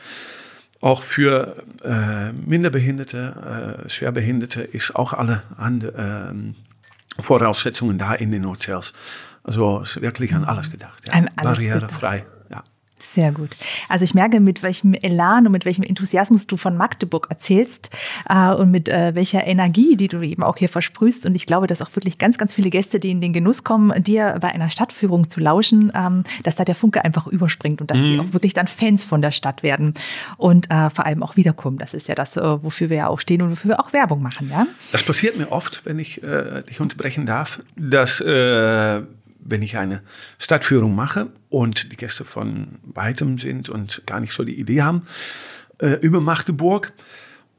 Auch 0.81 1.03
für 1.03 1.63
äh, 1.85 2.33
Minderbehinderte, 2.33 3.83
äh, 3.85 3.89
Schwerbehinderte 3.89 4.63
ist 4.63 4.97
auch 4.97 5.13
alle 5.13 5.43
andere, 5.59 6.33
äh, 6.33 7.23
Voraussetzungen 7.23 7.99
da 7.99 8.15
in 8.15 8.33
den 8.33 8.47
Hotels. 8.47 8.95
Also 9.45 9.81
ist 9.81 10.01
wirklich 10.01 10.35
an 10.35 10.45
alles 10.45 10.71
gedacht. 10.71 11.07
Ja. 11.07 11.15
An 11.15 11.31
alles 11.37 11.59
Barrierefrei. 11.59 12.19
Gedacht. 12.19 12.40
Sehr 13.15 13.33
gut. 13.33 13.57
Also 13.89 14.05
ich 14.05 14.15
merke, 14.15 14.39
mit 14.39 14.63
welchem 14.63 14.95
Elan 14.95 15.47
und 15.47 15.53
mit 15.53 15.65
welchem 15.65 15.83
Enthusiasmus 15.83 16.47
du 16.47 16.57
von 16.57 16.77
Magdeburg 16.77 17.27
erzählst 17.29 17.91
äh, 18.29 18.53
und 18.53 18.71
mit 18.71 18.89
äh, 18.89 19.15
welcher 19.17 19.45
Energie, 19.45 19.97
die 19.97 20.07
du 20.07 20.23
eben 20.23 20.45
auch 20.45 20.57
hier 20.57 20.69
versprühst. 20.69 21.27
Und 21.27 21.35
ich 21.35 21.47
glaube, 21.47 21.67
dass 21.67 21.83
auch 21.83 21.95
wirklich 21.97 22.19
ganz, 22.19 22.39
ganz 22.39 22.55
viele 22.55 22.71
Gäste, 22.71 23.01
die 23.01 23.11
in 23.11 23.21
den 23.21 23.33
Genuss 23.33 23.65
kommen, 23.65 24.01
dir 24.05 24.37
bei 24.41 24.49
einer 24.49 24.71
Stadtführung 24.71 25.29
zu 25.29 25.41
lauschen, 25.41 25.91
ähm, 25.93 26.23
dass 26.45 26.55
da 26.55 26.65
der 26.65 26.77
Funke 26.77 27.05
einfach 27.05 27.27
überspringt 27.27 27.81
und 27.81 27.91
dass 27.91 27.99
mhm. 27.99 28.05
sie 28.05 28.21
auch 28.21 28.33
wirklich 28.33 28.55
dann 28.55 28.69
Fans 28.69 29.03
von 29.03 29.23
der 29.23 29.33
Stadt 29.33 29.65
werden 29.65 29.95
und 30.37 30.71
äh, 30.71 30.91
vor 30.91 31.05
allem 31.05 31.25
auch 31.25 31.37
wiederkommen. 31.37 31.79
Das 31.79 31.95
ist 31.95 32.07
ja 32.07 32.15
das, 32.15 32.37
äh, 32.37 32.63
wofür 32.63 32.91
wir 32.91 32.97
ja 32.97 33.09
auch 33.09 33.19
stehen 33.19 33.43
und 33.43 33.51
wofür 33.51 33.71
wir 33.71 33.81
auch 33.81 33.93
Werbung 33.93 34.23
machen. 34.23 34.49
Ja? 34.51 34.69
Das 34.93 35.03
passiert 35.03 35.37
mir 35.37 35.51
oft, 35.51 35.85
wenn 35.85 35.99
ich 35.99 36.23
äh, 36.23 36.63
dich 36.63 36.81
unterbrechen 36.81 37.27
darf, 37.27 37.61
dass 37.77 38.21
äh, 38.21 39.03
wenn 39.43 39.63
ich 39.63 39.77
eine 39.77 40.03
Stadtführung 40.39 40.95
mache 40.95 41.29
und 41.49 41.93
die 41.93 41.97
Gäste 41.97 42.25
von 42.25 42.79
weitem 42.83 43.39
sind 43.39 43.69
und 43.69 44.03
gar 44.07 44.21
nicht 44.21 44.33
so 44.33 44.45
die 44.45 44.59
Idee 44.59 44.83
haben 44.83 45.03
äh, 45.79 45.95
über 46.01 46.21
Magdeburg 46.21 46.93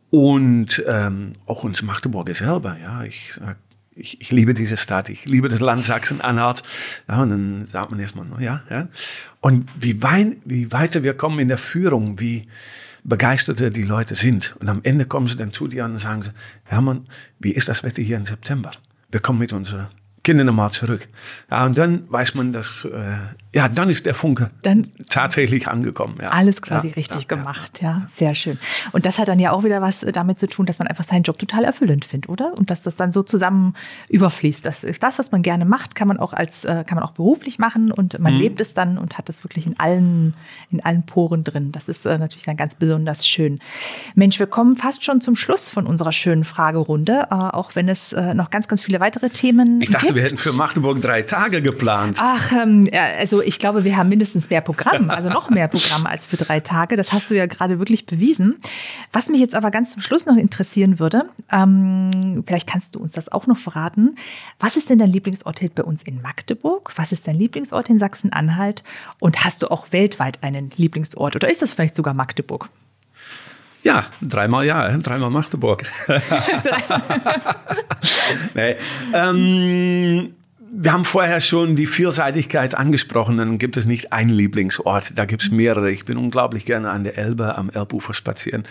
und 0.10 0.84
ähm, 0.88 1.34
auch 1.46 1.64
uns 1.64 1.82
Magdeburger 1.82 2.34
selber, 2.34 2.78
ja, 2.82 3.04
ich 3.04 3.34
sag, 3.34 3.58
ich, 3.96 4.22
ich 4.22 4.32
liebe 4.32 4.54
diese 4.54 4.78
Stadt, 4.78 5.10
ich 5.10 5.26
liebe 5.26 5.50
das 5.50 5.60
Land 5.60 5.84
Sachsen-Anhalt. 5.86 6.64
Ja, 7.08 7.22
und 7.22 7.30
dann 7.30 7.66
sagt 7.66 7.92
man 7.92 8.00
erstmal, 8.00 8.26
ja, 8.42 8.64
ja. 8.70 8.88
Und 9.42 9.70
wie, 9.80 10.02
weit, 10.02 10.38
wie 10.46 10.72
weiter 10.72 11.04
wir 11.04 11.14
kommen 11.14 11.40
in 11.40 11.50
der 11.50 11.58
Führung, 11.58 12.20
wie 12.20 12.48
begeisterte 13.04 13.72
die 13.72 13.84
Leute 13.84 14.16
sind. 14.16 14.56
Und 14.60 14.70
am 14.70 14.82
Ende 14.84 15.06
kommen 15.06 15.28
sie 15.28 15.36
dann 15.36 15.54
zu 15.54 15.68
dir 15.68 15.86
und 15.86 15.98
sagen 16.00 16.24
sie, 16.24 16.32
Hermann, 16.64 17.08
wie 17.40 17.52
ist 17.52 17.68
das 17.68 17.84
Wetter 17.84 18.02
hier 18.02 18.18
im 18.18 18.26
September? 18.26 18.72
Wir 19.12 19.20
kommen 19.20 19.40
mit 19.40 19.54
unserer 19.54 19.90
Kinder 20.24 20.44
nochmal 20.44 20.70
zurück. 20.70 21.08
Ja, 21.50 21.66
und 21.66 21.78
dann 21.78 22.04
weiß 22.12 22.36
man, 22.36 22.54
dass, 22.54 22.86
äh, 22.86 23.18
ja, 23.54 23.68
dann 23.68 23.90
ist 23.90 24.06
der 24.06 24.14
Funke 24.14 24.52
dann 24.62 24.92
tatsächlich 25.10 25.68
angekommen. 25.68 26.18
Ja. 26.22 26.30
Alles 26.30 26.62
quasi 26.62 26.90
ja, 26.90 26.94
richtig 26.94 27.24
ja, 27.24 27.28
gemacht, 27.28 27.82
ja. 27.82 28.04
sehr 28.08 28.36
schön. 28.36 28.60
Und 28.92 29.08
das 29.08 29.18
hat 29.18 29.30
dann 29.30 29.40
ja 29.40 29.52
auch 29.52 29.64
wieder 29.64 29.82
was 29.82 30.06
damit 30.14 30.38
zu 30.38 30.48
tun, 30.48 30.68
dass 30.68 30.78
man 30.78 30.88
einfach 30.88 31.04
seinen 31.04 31.24
Job 31.24 31.40
total 31.40 31.64
erfüllend 31.64 32.06
findet, 32.06 32.30
oder? 32.30 32.54
Und 32.56 32.70
dass 32.70 32.84
das 32.84 32.96
dann 32.96 33.12
so 33.12 33.24
zusammen 33.24 33.74
überfließt. 34.10 34.64
Das, 34.64 34.86
das 35.00 35.18
was 35.18 35.32
man 35.32 35.42
gerne 35.42 35.66
macht, 35.66 35.96
kann 35.96 36.08
man 36.08 36.20
auch 36.20 36.34
als, 36.34 36.66
äh, 36.66 36.84
kann 36.86 36.98
man 36.98 37.04
auch 37.04 37.14
beruflich 37.14 37.58
machen 37.58 37.92
und 37.92 38.20
man 38.20 38.36
mhm. 38.36 38.40
lebt 38.40 38.62
es 38.62 38.76
dann 38.76 39.00
und 39.00 39.18
hat 39.18 39.28
es 39.28 39.44
wirklich 39.44 39.66
in 39.66 39.80
allen, 39.80 40.36
in 40.70 40.86
allen 40.86 41.04
Poren 41.04 41.44
drin. 41.44 41.72
Das 41.72 41.90
ist 41.90 42.06
äh, 42.06 42.20
natürlich 42.20 42.46
dann 42.46 42.58
ganz 42.58 42.76
besonders 42.76 43.28
schön. 43.28 43.60
Mensch, 44.14 44.38
wir 44.38 44.48
kommen 44.48 44.78
fast 44.78 45.04
schon 45.04 45.20
zum 45.20 45.36
Schluss 45.36 45.70
von 45.70 45.88
unserer 45.88 46.12
schönen 46.12 46.44
Fragerunde, 46.44 47.28
äh, 47.32 47.34
auch 47.34 47.76
wenn 47.76 47.90
es 47.90 48.14
äh, 48.14 48.36
noch 48.36 48.52
ganz, 48.52 48.68
ganz 48.68 48.84
viele 48.84 49.00
weitere 49.00 49.32
Themen 49.32 49.82
ich 49.82 49.90
dachte, 50.12 50.16
dachte, 50.16 50.16
wir 50.16 50.24
hätten 50.24 50.38
für 50.38 50.54
Magdeburg 50.54 51.02
drei 51.02 51.22
Tage 51.22 51.62
geplant. 51.62 52.18
Ach, 52.20 52.52
ähm, 52.52 52.88
also 52.94 53.42
ich 53.42 53.60
glaube, 53.60 53.84
wir 53.84 53.98
haben 53.98 54.10
mindestens 54.10 54.50
mehr 54.50 54.62
Programm, 54.62 55.10
also 55.10 55.30
noch 55.30 55.50
mehr 55.50 55.68
Programm 55.68 56.06
als 56.06 56.26
für 56.26 56.38
drei 56.38 56.60
Tage. 56.60 56.96
Das 56.96 57.12
hast 57.12 57.30
du 57.32 57.36
ja 57.36 57.46
gerade 57.46 57.80
wirklich 57.80 58.06
bewiesen. 58.06 58.60
Was 59.12 59.30
mich 59.30 59.40
jetzt 59.40 59.56
aber 59.56 59.72
ganz 59.72 59.92
zum 59.92 60.02
Schluss 60.02 60.26
noch 60.26 60.38
interessieren 60.38 61.00
würde, 61.00 61.26
ähm, 61.52 62.44
vielleicht 62.46 62.68
kannst 62.68 62.96
du 62.96 63.00
uns 63.00 63.14
das 63.14 63.32
auch 63.32 63.48
noch 63.48 63.58
verraten. 63.58 64.16
Was 64.60 64.78
ist 64.78 64.90
denn 64.90 65.00
dein 65.00 65.12
Lieblingsort 65.12 65.62
bei 65.76 65.84
uns 65.84 66.04
in 66.04 66.22
Magdeburg? 66.22 66.92
Was 66.96 67.12
ist 67.12 67.28
dein 67.28 67.36
Lieblingsort 67.36 67.90
in 67.90 68.00
Sachsen-Anhalt? 68.00 68.84
Und 69.20 69.44
hast 69.44 69.64
du 69.64 69.72
auch 69.72 69.88
weltweit 69.92 70.44
einen 70.44 70.72
Lieblingsort 70.76 71.36
oder 71.36 71.50
ist 71.50 71.62
das 71.62 71.74
vielleicht 71.74 71.96
sogar 71.96 72.14
Magdeburg? 72.14 72.70
Ja, 73.84 74.08
dreimal 74.22 74.66
ja, 74.66 74.96
dreimal 74.98 75.30
Magdeburg. 75.32 75.84
nee. 78.54 78.76
ähm, 79.14 80.34
wir 80.74 80.94
haben 80.94 81.04
vorher 81.04 81.42
schon 81.42 81.76
die 81.76 81.88
Vielseitigkeit 81.88 82.76
angesprochen. 82.76 83.38
Dann 83.38 83.58
gibt 83.58 83.76
es 83.78 83.86
nicht 83.86 84.14
einen 84.14 84.30
Lieblingsort, 84.30 85.18
da 85.18 85.26
gibt 85.26 85.44
es 85.44 85.52
mehrere. 85.52 85.92
Ich 85.92 86.06
bin 86.06 86.18
unglaublich 86.18 86.66
gerne 86.66 86.92
an 86.92 87.04
der 87.04 87.18
Elbe, 87.18 87.58
am 87.58 87.70
Elbufer 87.70 88.14
spazieren. 88.14 88.64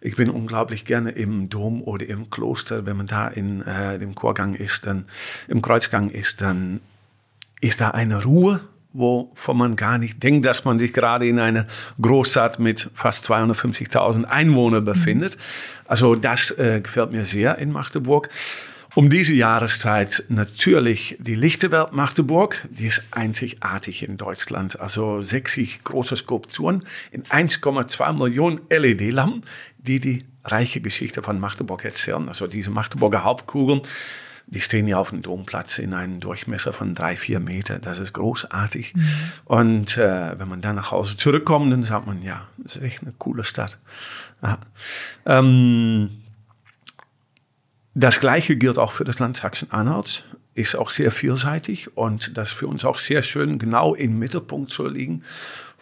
Ich 0.00 0.16
bin 0.16 0.30
unglaublich 0.30 0.84
gerne 0.84 1.10
im 1.10 1.48
Dom 1.48 1.82
oder 1.82 2.06
im 2.06 2.30
Kloster. 2.30 2.86
Wenn 2.86 2.96
man 2.96 3.06
da 3.06 3.28
in 3.28 3.62
äh, 3.62 3.98
dem 3.98 4.14
Chorgang 4.14 4.54
ist, 4.54 4.86
dann 4.86 5.06
im 5.48 5.60
Kreuzgang 5.60 6.10
ist, 6.10 6.40
dann 6.40 6.80
ist 7.60 7.80
da 7.80 7.90
eine 7.90 8.22
Ruhe 8.22 8.60
wovon 8.92 9.56
man 9.56 9.76
gar 9.76 9.98
nicht 9.98 10.22
denkt, 10.22 10.46
dass 10.46 10.64
man 10.64 10.78
sich 10.78 10.92
gerade 10.92 11.26
in 11.26 11.38
einer 11.38 11.66
Großstadt 12.00 12.58
mit 12.58 12.90
fast 12.94 13.30
250.000 13.30 14.24
Einwohnern 14.24 14.84
befindet. 14.84 15.36
Also 15.86 16.14
das 16.14 16.50
äh, 16.52 16.80
gefällt 16.80 17.12
mir 17.12 17.24
sehr 17.24 17.58
in 17.58 17.72
Magdeburg. 17.72 18.28
Um 18.96 19.08
diese 19.08 19.34
Jahreszeit 19.34 20.24
natürlich 20.28 21.16
die 21.20 21.36
Lichterwelt 21.36 21.92
Magdeburg, 21.92 22.66
die 22.70 22.86
ist 22.86 23.04
einzigartig 23.12 24.02
in 24.02 24.16
Deutschland. 24.16 24.80
Also 24.80 25.22
60 25.22 25.84
große 25.84 26.16
Skulpturen 26.16 26.84
in 27.12 27.22
1,2 27.22 28.12
Millionen 28.12 28.60
LED-Lampen, 28.68 29.44
die 29.78 30.00
die 30.00 30.24
reiche 30.44 30.80
Geschichte 30.80 31.22
von 31.22 31.38
Magdeburg 31.38 31.84
erzählen. 31.84 32.28
Also 32.28 32.48
diese 32.48 32.70
Magdeburger 32.70 33.22
Hauptkugeln, 33.22 33.82
die 34.50 34.60
stehen 34.60 34.88
ja 34.88 34.98
auf 34.98 35.10
dem 35.10 35.22
Domplatz 35.22 35.78
in 35.78 35.94
einem 35.94 36.18
Durchmesser 36.18 36.72
von 36.72 36.94
drei, 36.94 37.16
vier 37.16 37.38
Meter. 37.38 37.78
Das 37.78 37.98
ist 37.98 38.12
großartig. 38.12 38.94
Mhm. 38.94 39.04
Und 39.44 39.96
äh, 39.96 40.38
wenn 40.38 40.48
man 40.48 40.60
dann 40.60 40.76
nach 40.76 40.90
Hause 40.90 41.16
zurückkommt, 41.16 41.70
dann 41.72 41.84
sagt 41.84 42.06
man, 42.06 42.22
ja, 42.22 42.48
das 42.58 42.76
ist 42.76 42.82
echt 42.82 43.02
eine 43.02 43.12
coole 43.16 43.44
Stadt. 43.44 43.78
Ja. 44.42 44.58
Ähm, 45.24 46.10
das 47.94 48.18
Gleiche 48.18 48.56
gilt 48.56 48.78
auch 48.78 48.92
für 48.92 49.04
das 49.04 49.20
Land 49.20 49.36
Sachsen-Anhalt. 49.36 50.24
Ist 50.54 50.74
auch 50.74 50.90
sehr 50.90 51.12
vielseitig 51.12 51.96
und 51.96 52.36
das 52.36 52.48
ist 52.48 52.54
für 52.54 52.66
uns 52.66 52.84
auch 52.84 52.98
sehr 52.98 53.22
schön, 53.22 53.60
genau 53.60 53.94
im 53.94 54.18
Mittelpunkt 54.18 54.72
zu 54.72 54.86
liegen 54.86 55.22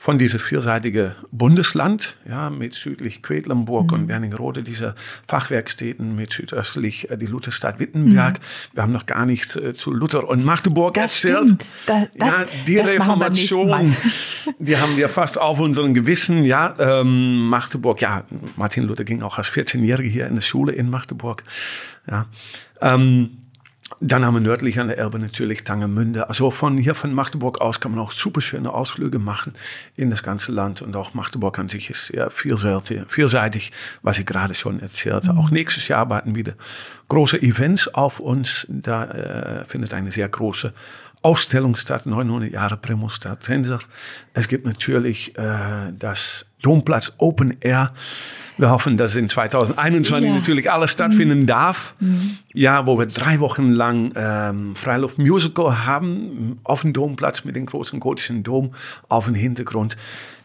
von 0.00 0.16
diesem 0.16 0.38
vierseitigen 0.38 1.16
Bundesland, 1.32 2.16
ja, 2.26 2.50
mit 2.50 2.72
südlich 2.74 3.20
Quedlinburg 3.20 3.90
mhm. 3.90 3.98
und 3.98 4.08
Wernigerode, 4.08 4.62
diese 4.62 4.94
Fachwerkstätten, 5.26 6.14
mit 6.14 6.32
südöstlich 6.32 7.10
äh, 7.10 7.18
die 7.18 7.26
Lutherstadt 7.26 7.80
Wittenberg. 7.80 8.38
Mhm. 8.38 8.74
Wir 8.74 8.82
haben 8.84 8.92
noch 8.92 9.06
gar 9.06 9.26
nichts 9.26 9.56
äh, 9.56 9.74
zu 9.74 9.92
Luther 9.92 10.28
und 10.28 10.44
Magdeburg 10.44 10.94
das 10.94 11.24
erzählt. 11.24 11.66
Da, 11.86 12.06
das, 12.16 12.28
ja, 12.28 12.44
die 12.68 12.76
Reformation, 12.76 13.96
die 14.60 14.76
haben 14.76 14.96
wir 14.96 15.08
fast 15.08 15.38
auf 15.40 15.58
unseren 15.58 15.94
Gewissen. 15.94 16.44
Ja, 16.44 16.76
ähm, 16.78 17.48
Magdeburg, 17.48 18.00
ja, 18.00 18.22
Martin 18.54 18.84
Luther 18.84 19.02
ging 19.02 19.22
auch 19.22 19.36
als 19.36 19.48
14-Jähriger 19.48 20.08
hier 20.08 20.28
in 20.28 20.36
der 20.36 20.42
Schule 20.42 20.72
in 20.72 20.90
Magdeburg. 20.90 21.42
Ja, 22.08 22.26
ähm, 22.80 23.47
dann 24.00 24.24
haben 24.24 24.34
wir 24.34 24.40
nördlich 24.40 24.78
an 24.78 24.88
der 24.88 24.98
Elbe 24.98 25.18
natürlich 25.18 25.64
Tangemünde. 25.64 26.28
Also 26.28 26.50
von 26.50 26.76
hier 26.76 26.94
von 26.94 27.12
Magdeburg 27.12 27.60
aus 27.60 27.80
kann 27.80 27.92
man 27.92 28.00
auch 28.00 28.10
super 28.10 28.40
schöne 28.40 28.72
Ausflüge 28.72 29.18
machen 29.18 29.54
in 29.96 30.10
das 30.10 30.22
ganze 30.22 30.52
Land. 30.52 30.82
Und 30.82 30.94
auch 30.94 31.14
Magdeburg 31.14 31.58
an 31.58 31.68
sich 31.68 31.90
ist 31.90 32.08
sehr 32.08 32.30
vielseitig, 32.30 33.02
vielseitig 33.08 33.72
was 34.02 34.18
ich 34.18 34.26
gerade 34.26 34.54
schon 34.54 34.80
erzählte. 34.80 35.32
Mhm. 35.32 35.38
Auch 35.38 35.50
nächstes 35.50 35.88
Jahr 35.88 36.10
warten 36.10 36.34
wieder 36.34 36.54
große 37.08 37.40
Events 37.40 37.88
auf 37.88 38.20
uns. 38.20 38.66
Da 38.68 39.04
äh, 39.04 39.64
findet 39.64 39.94
eine 39.94 40.10
sehr 40.12 40.28
große 40.28 40.72
Ausstellung 41.22 41.74
statt, 41.74 42.06
900 42.06 42.52
Jahre 42.52 42.76
Primus 42.76 43.18
Tenser. 43.18 43.80
Es 44.34 44.48
gibt 44.48 44.66
natürlich 44.66 45.36
äh, 45.36 45.92
das 45.98 46.46
Domplatz 46.62 47.12
Open 47.18 47.56
Air. 47.60 47.92
Wir 48.58 48.70
hoffen, 48.70 48.96
dass 48.96 49.16
in 49.16 49.28
2021 49.28 50.28
ja. 50.28 50.34
natürlich 50.34 50.70
alles 50.70 50.92
stattfinden 50.92 51.40
mhm. 51.40 51.46
darf. 51.46 51.94
Mhm. 52.00 52.38
Ja, 52.52 52.86
wo 52.86 52.98
wir 52.98 53.06
drei 53.06 53.40
Wochen 53.40 53.70
lang 53.70 54.12
ähm, 54.16 54.74
Freiluft-Musical 54.74 55.86
haben, 55.86 56.58
auf 56.64 56.82
dem 56.82 56.92
Domplatz 56.92 57.44
mit 57.44 57.54
dem 57.54 57.66
großen 57.66 58.00
gotischen 58.00 58.42
Dom 58.42 58.72
auf 59.08 59.26
dem 59.26 59.34
Hintergrund. 59.34 59.96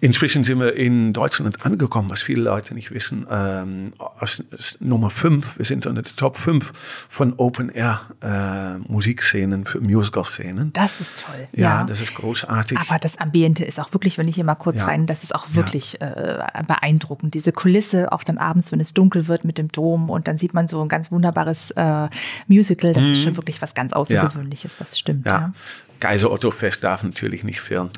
Inzwischen 0.04 0.44
sind 0.44 0.60
wir 0.60 0.76
in 0.76 1.14
Deutschland 1.14 1.66
angekommen, 1.66 2.10
was 2.10 2.22
viele 2.22 2.42
Leute 2.42 2.74
nicht 2.74 2.92
wissen, 2.92 3.26
ähm, 3.32 3.94
als 4.20 4.44
Nummer 4.82 5.10
5. 5.10 5.58
Wir 5.60 5.64
sind 5.64 5.86
unter 5.86 6.02
der 6.02 6.14
Top 6.18 6.36
5 6.36 6.74
von 7.08 7.34
Open 7.38 7.70
Air 7.70 8.02
äh, 8.20 9.64
für 9.64 9.80
Musical-Szenen. 9.80 10.74
Das 10.74 11.00
ist 11.00 11.24
toll. 11.26 11.48
Ja, 11.54 11.62
ja, 11.62 11.84
das 11.86 12.02
ist 12.02 12.16
großartig. 12.16 12.78
Aber 12.78 13.00
das 13.00 13.18
Ambiente 13.18 13.64
ist 13.64 13.80
auch 13.80 13.94
wirklich, 13.94 14.18
wenn 14.18 14.28
ich 14.28 14.36
hier 14.36 14.44
mal 14.44 14.56
kurz 14.56 14.82
ja. 14.82 14.88
rein, 14.88 15.08
das 15.08 15.24
ist 15.24 15.34
auch 15.34 15.46
wirklich 15.52 16.00
ja. 16.02 16.42
äh, 16.54 16.64
beeindruckend. 16.68 17.34
Diese 17.34 17.54
Kulisse, 17.54 18.03
auch 18.12 18.24
dann 18.24 18.38
abends, 18.38 18.72
wenn 18.72 18.80
es 18.80 18.94
dunkel 18.94 19.28
wird 19.28 19.46
mit 19.46 19.58
dem 19.58 19.72
Dom 19.72 20.10
und 20.10 20.28
dann 20.28 20.38
sieht 20.38 20.54
man 20.54 20.68
so 20.68 20.82
ein 20.82 20.90
ganz 20.90 21.12
wunderbares 21.12 21.72
äh, 21.72 22.08
Musical, 22.48 22.94
das 22.94 23.04
mhm. 23.04 23.12
ist 23.12 23.24
schon 23.24 23.38
wirklich 23.38 23.62
was 23.62 23.74
ganz 23.74 23.94
Außergewöhnliches, 23.94 24.78
das 24.78 24.98
stimmt. 24.98 25.26
Ja. 25.26 25.54
Kaiser 26.00 26.32
Otto 26.32 26.52
Fest 26.52 26.84
darf 26.84 27.04
natürlich 27.04 27.44
nicht 27.44 27.62
fehlen 27.62 27.90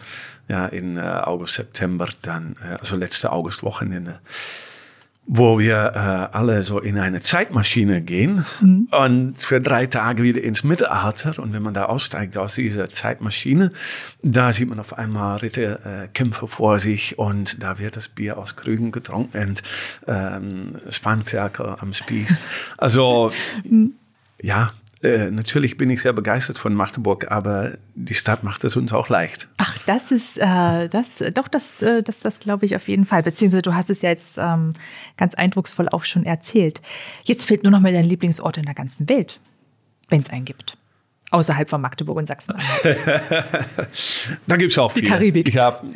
ja, 0.48 0.68
in 0.68 0.98
äh, 0.98 1.02
August, 1.02 1.56
September 1.56 2.08
dann, 2.22 2.56
äh, 2.64 2.76
also 2.76 2.96
letzte 2.96 3.32
Augustwochenende, 3.32 4.20
wo 5.28 5.58
wir 5.58 5.94
äh, 5.96 6.36
alle 6.38 6.62
so 6.62 6.80
in 6.80 7.00
eine 7.00 7.20
Zeitmaschine 7.22 8.02
gehen 8.02 8.46
mhm. 8.62 8.88
und 8.92 9.42
für 9.42 9.60
drei 9.60 9.88
Tage 9.88 10.24
wieder 10.24 10.42
ins 10.44 10.64
Mittelalter. 10.64 11.42
Und 11.42 11.54
wenn 11.54 11.64
man 11.64 11.74
da 11.74 11.86
aussteigt 11.86 12.38
aus 12.38 12.56
dieser 12.56 12.90
Zeitmaschine, 12.90 13.72
da 14.22 14.52
sieht 14.52 14.70
man 14.70 14.80
auf 14.80 14.98
einmal 14.98 15.38
Ritterkämpfe 15.38 16.48
vor 16.48 16.80
sich 16.80 17.18
und 17.18 17.64
da 17.64 17.80
wird 17.80 17.98
das 17.98 18.08
Bier 18.08 18.38
aus 18.38 18.56
Krügen 18.56 18.92
getrunken 18.92 19.42
und 19.50 19.64
ähm, 20.08 20.76
Spanferkel 20.90 21.76
am 21.80 21.94
Spieß. 21.94 22.40
Also, 22.78 23.32
mhm. 23.64 23.94
ja, 24.42 24.70
äh, 25.06 25.32
natürlich 25.32 25.78
bin 25.78 25.90
ich 25.90 26.02
sehr 26.02 26.14
begeistert 26.14 26.58
von 26.58 26.74
Magdeburg, 26.74 27.32
aber 27.32 27.78
die 27.94 28.14
Stadt 28.14 28.44
macht 28.44 28.64
es 28.64 28.76
uns 28.76 28.92
auch 28.92 29.10
leicht. 29.10 29.48
Ach, 29.58 29.78
das 29.86 30.12
ist 30.12 30.38
äh, 30.38 30.88
das, 30.90 31.24
doch 31.34 31.48
das, 31.48 31.82
äh, 31.82 32.02
das, 32.02 32.20
das 32.20 32.40
glaube 32.40 32.66
ich 32.66 32.76
auf 32.76 32.88
jeden 32.88 33.06
Fall. 33.06 33.24
Beziehungsweise 33.24 33.62
du 33.62 33.76
hast 33.76 33.90
es 33.90 34.02
ja 34.02 34.10
jetzt 34.10 34.38
ähm, 34.38 34.74
ganz 35.18 35.36
eindrucksvoll 35.36 35.90
auch 35.90 36.04
schon 36.04 36.26
erzählt. 36.26 36.82
Jetzt 37.24 37.46
fehlt 37.46 37.64
nur 37.64 37.72
noch 37.72 37.82
mal 37.82 37.94
dein 37.94 38.06
Lieblingsort 38.06 38.58
in 38.58 38.66
der 38.66 38.74
ganzen 38.74 39.08
Welt, 39.08 39.40
wenn 40.10 40.22
es 40.22 40.30
einen 40.30 40.46
gibt. 40.46 40.78
Außerhalb 41.32 41.70
von 41.70 41.82
Magdeburg 41.82 42.18
und 42.18 42.28
Sachsen. 42.28 42.56
da 44.48 44.58
gibt 44.58 44.72
es 44.72 44.78
auch 44.78 44.92
viel. 44.92 45.04
Die 45.04 45.10
Karibik. 45.10 45.48
Ich 45.48 45.58
habe 45.58 45.88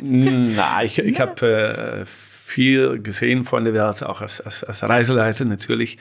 ich, 0.84 0.98
ich 0.98 1.18
ja. 1.18 1.20
hab, 1.20 1.40
äh, 1.42 2.04
viel 2.50 3.00
gesehen 3.00 3.44
von 3.44 3.64
der 3.64 3.74
Welt, 3.74 4.02
auch 4.02 4.20
als, 4.20 4.40
als, 4.40 4.64
als 4.64 4.82
Reiseleiter 4.82 5.44
natürlich. 5.44 5.98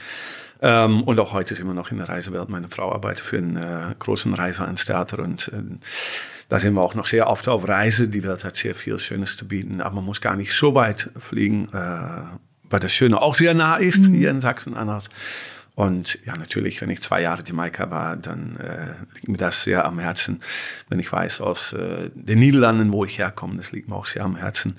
Ähm, 0.61 1.03
und 1.03 1.19
auch 1.19 1.33
heute 1.33 1.55
sind 1.55 1.67
wir 1.67 1.73
noch 1.73 1.91
in 1.91 1.97
der 1.97 2.09
Reisewelt. 2.09 2.49
Meine 2.49 2.67
Frau 2.67 2.91
arbeitet 2.91 3.25
für 3.25 3.37
einen 3.37 3.55
äh, 3.55 3.95
großen 3.97 4.33
Reiseveranstalter 4.33 5.19
und 5.19 5.47
äh, 5.49 5.61
da 6.49 6.59
sind 6.59 6.73
wir 6.73 6.81
auch 6.81 6.95
noch 6.95 7.05
sehr 7.05 7.27
oft 7.27 7.47
auf 7.47 7.67
Reise. 7.67 8.09
Die 8.09 8.23
Welt 8.23 8.43
hat 8.43 8.55
sehr 8.55 8.75
viel 8.75 8.99
Schönes 8.99 9.37
zu 9.37 9.47
bieten, 9.47 9.81
aber 9.81 9.95
man 9.95 10.05
muss 10.05 10.19
gar 10.19 10.35
nicht 10.35 10.53
so 10.53 10.75
weit 10.75 11.11
fliegen, 11.17 11.69
äh, 11.71 12.37
weil 12.69 12.79
das 12.79 12.93
Schöne 12.93 13.21
auch 13.21 13.35
sehr 13.35 13.53
nah 13.53 13.77
ist 13.77 14.09
mhm. 14.09 14.15
hier 14.15 14.31
in 14.31 14.41
Sachsen-Anhalt. 14.41 15.09
Und 15.75 16.19
ja, 16.25 16.33
natürlich, 16.37 16.81
wenn 16.81 16.89
ich 16.89 17.01
zwei 17.01 17.21
Jahre 17.21 17.41
Jamaika 17.45 17.89
war, 17.89 18.17
dann 18.17 18.57
äh, 18.57 18.95
liegt 19.13 19.29
mir 19.29 19.37
das 19.37 19.63
sehr 19.63 19.85
am 19.85 19.97
Herzen. 19.97 20.41
Wenn 20.89 20.99
ich 20.99 21.09
weiß, 21.09 21.39
aus 21.39 21.71
äh, 21.71 22.09
den 22.13 22.39
Niederlanden, 22.39 22.91
wo 22.91 23.05
ich 23.05 23.17
herkomme, 23.17 23.55
das 23.55 23.71
liegt 23.71 23.87
mir 23.87 23.95
auch 23.95 24.05
sehr 24.05 24.25
am 24.25 24.35
Herzen. 24.35 24.75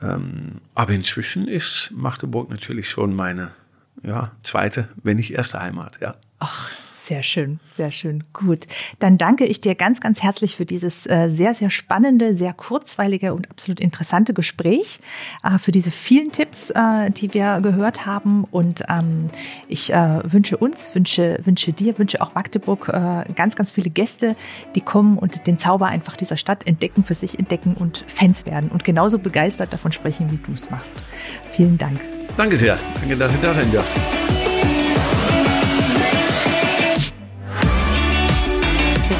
Ähm, 0.00 0.62
aber 0.74 0.94
inzwischen 0.94 1.48
ist 1.48 1.90
Magdeburg 1.92 2.48
natürlich 2.48 2.88
schon 2.88 3.14
meine 3.14 3.50
ja, 4.02 4.32
zweite, 4.42 4.88
wenn 5.02 5.16
nicht 5.16 5.32
erste 5.32 5.60
Heimat, 5.60 6.00
ja. 6.00 6.16
Ach, 6.38 6.70
sehr 7.06 7.22
schön, 7.22 7.58
sehr 7.70 7.90
schön. 7.90 8.24
Gut. 8.32 8.66
Dann 8.98 9.18
danke 9.18 9.44
ich 9.44 9.60
dir 9.60 9.74
ganz, 9.74 10.00
ganz 10.00 10.22
herzlich 10.22 10.56
für 10.56 10.64
dieses 10.64 11.06
äh, 11.06 11.28
sehr, 11.30 11.52
sehr 11.52 11.70
spannende, 11.70 12.36
sehr 12.36 12.52
kurzweilige 12.52 13.34
und 13.34 13.50
absolut 13.50 13.80
interessante 13.80 14.32
Gespräch, 14.34 15.00
äh, 15.42 15.58
für 15.58 15.72
diese 15.72 15.90
vielen 15.90 16.30
Tipps, 16.30 16.70
äh, 16.70 17.10
die 17.10 17.34
wir 17.34 17.60
gehört 17.60 18.06
haben. 18.06 18.44
Und 18.44 18.84
ähm, 18.88 19.30
ich 19.68 19.90
wünsche 19.90 20.56
uns, 20.56 20.94
wünsche, 20.94 21.38
wünsche 21.44 21.72
dir, 21.72 21.98
wünsche 21.98 22.20
auch 22.20 22.34
Magdeburg 22.34 22.86
ganz, 23.34 23.56
ganz 23.56 23.70
viele 23.70 23.90
Gäste, 23.90 24.36
die 24.74 24.80
kommen 24.80 25.18
und 25.18 25.46
den 25.46 25.58
Zauber 25.58 25.86
einfach 25.86 26.16
dieser 26.16 26.36
Stadt 26.36 26.66
entdecken, 26.66 27.04
für 27.04 27.14
sich 27.14 27.38
entdecken 27.38 27.74
und 27.74 28.04
Fans 28.06 28.46
werden 28.46 28.70
und 28.70 28.84
genauso 28.84 29.18
begeistert 29.18 29.72
davon 29.72 29.92
sprechen, 29.92 30.30
wie 30.30 30.36
du 30.36 30.52
es 30.52 30.70
machst. 30.70 31.02
Vielen 31.52 31.78
Dank. 31.78 32.00
Danke 32.36 32.56
sehr. 32.56 32.78
Danke, 33.00 33.16
dass 33.16 33.34
ich 33.34 33.40
da 33.40 33.52
sein 33.52 33.70
durfte. 33.70 34.00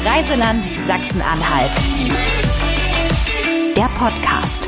Reiseland 0.05 0.61
Sachsen-Anhalt. 0.81 1.71
Der 3.77 3.89
Podcast. 3.97 4.67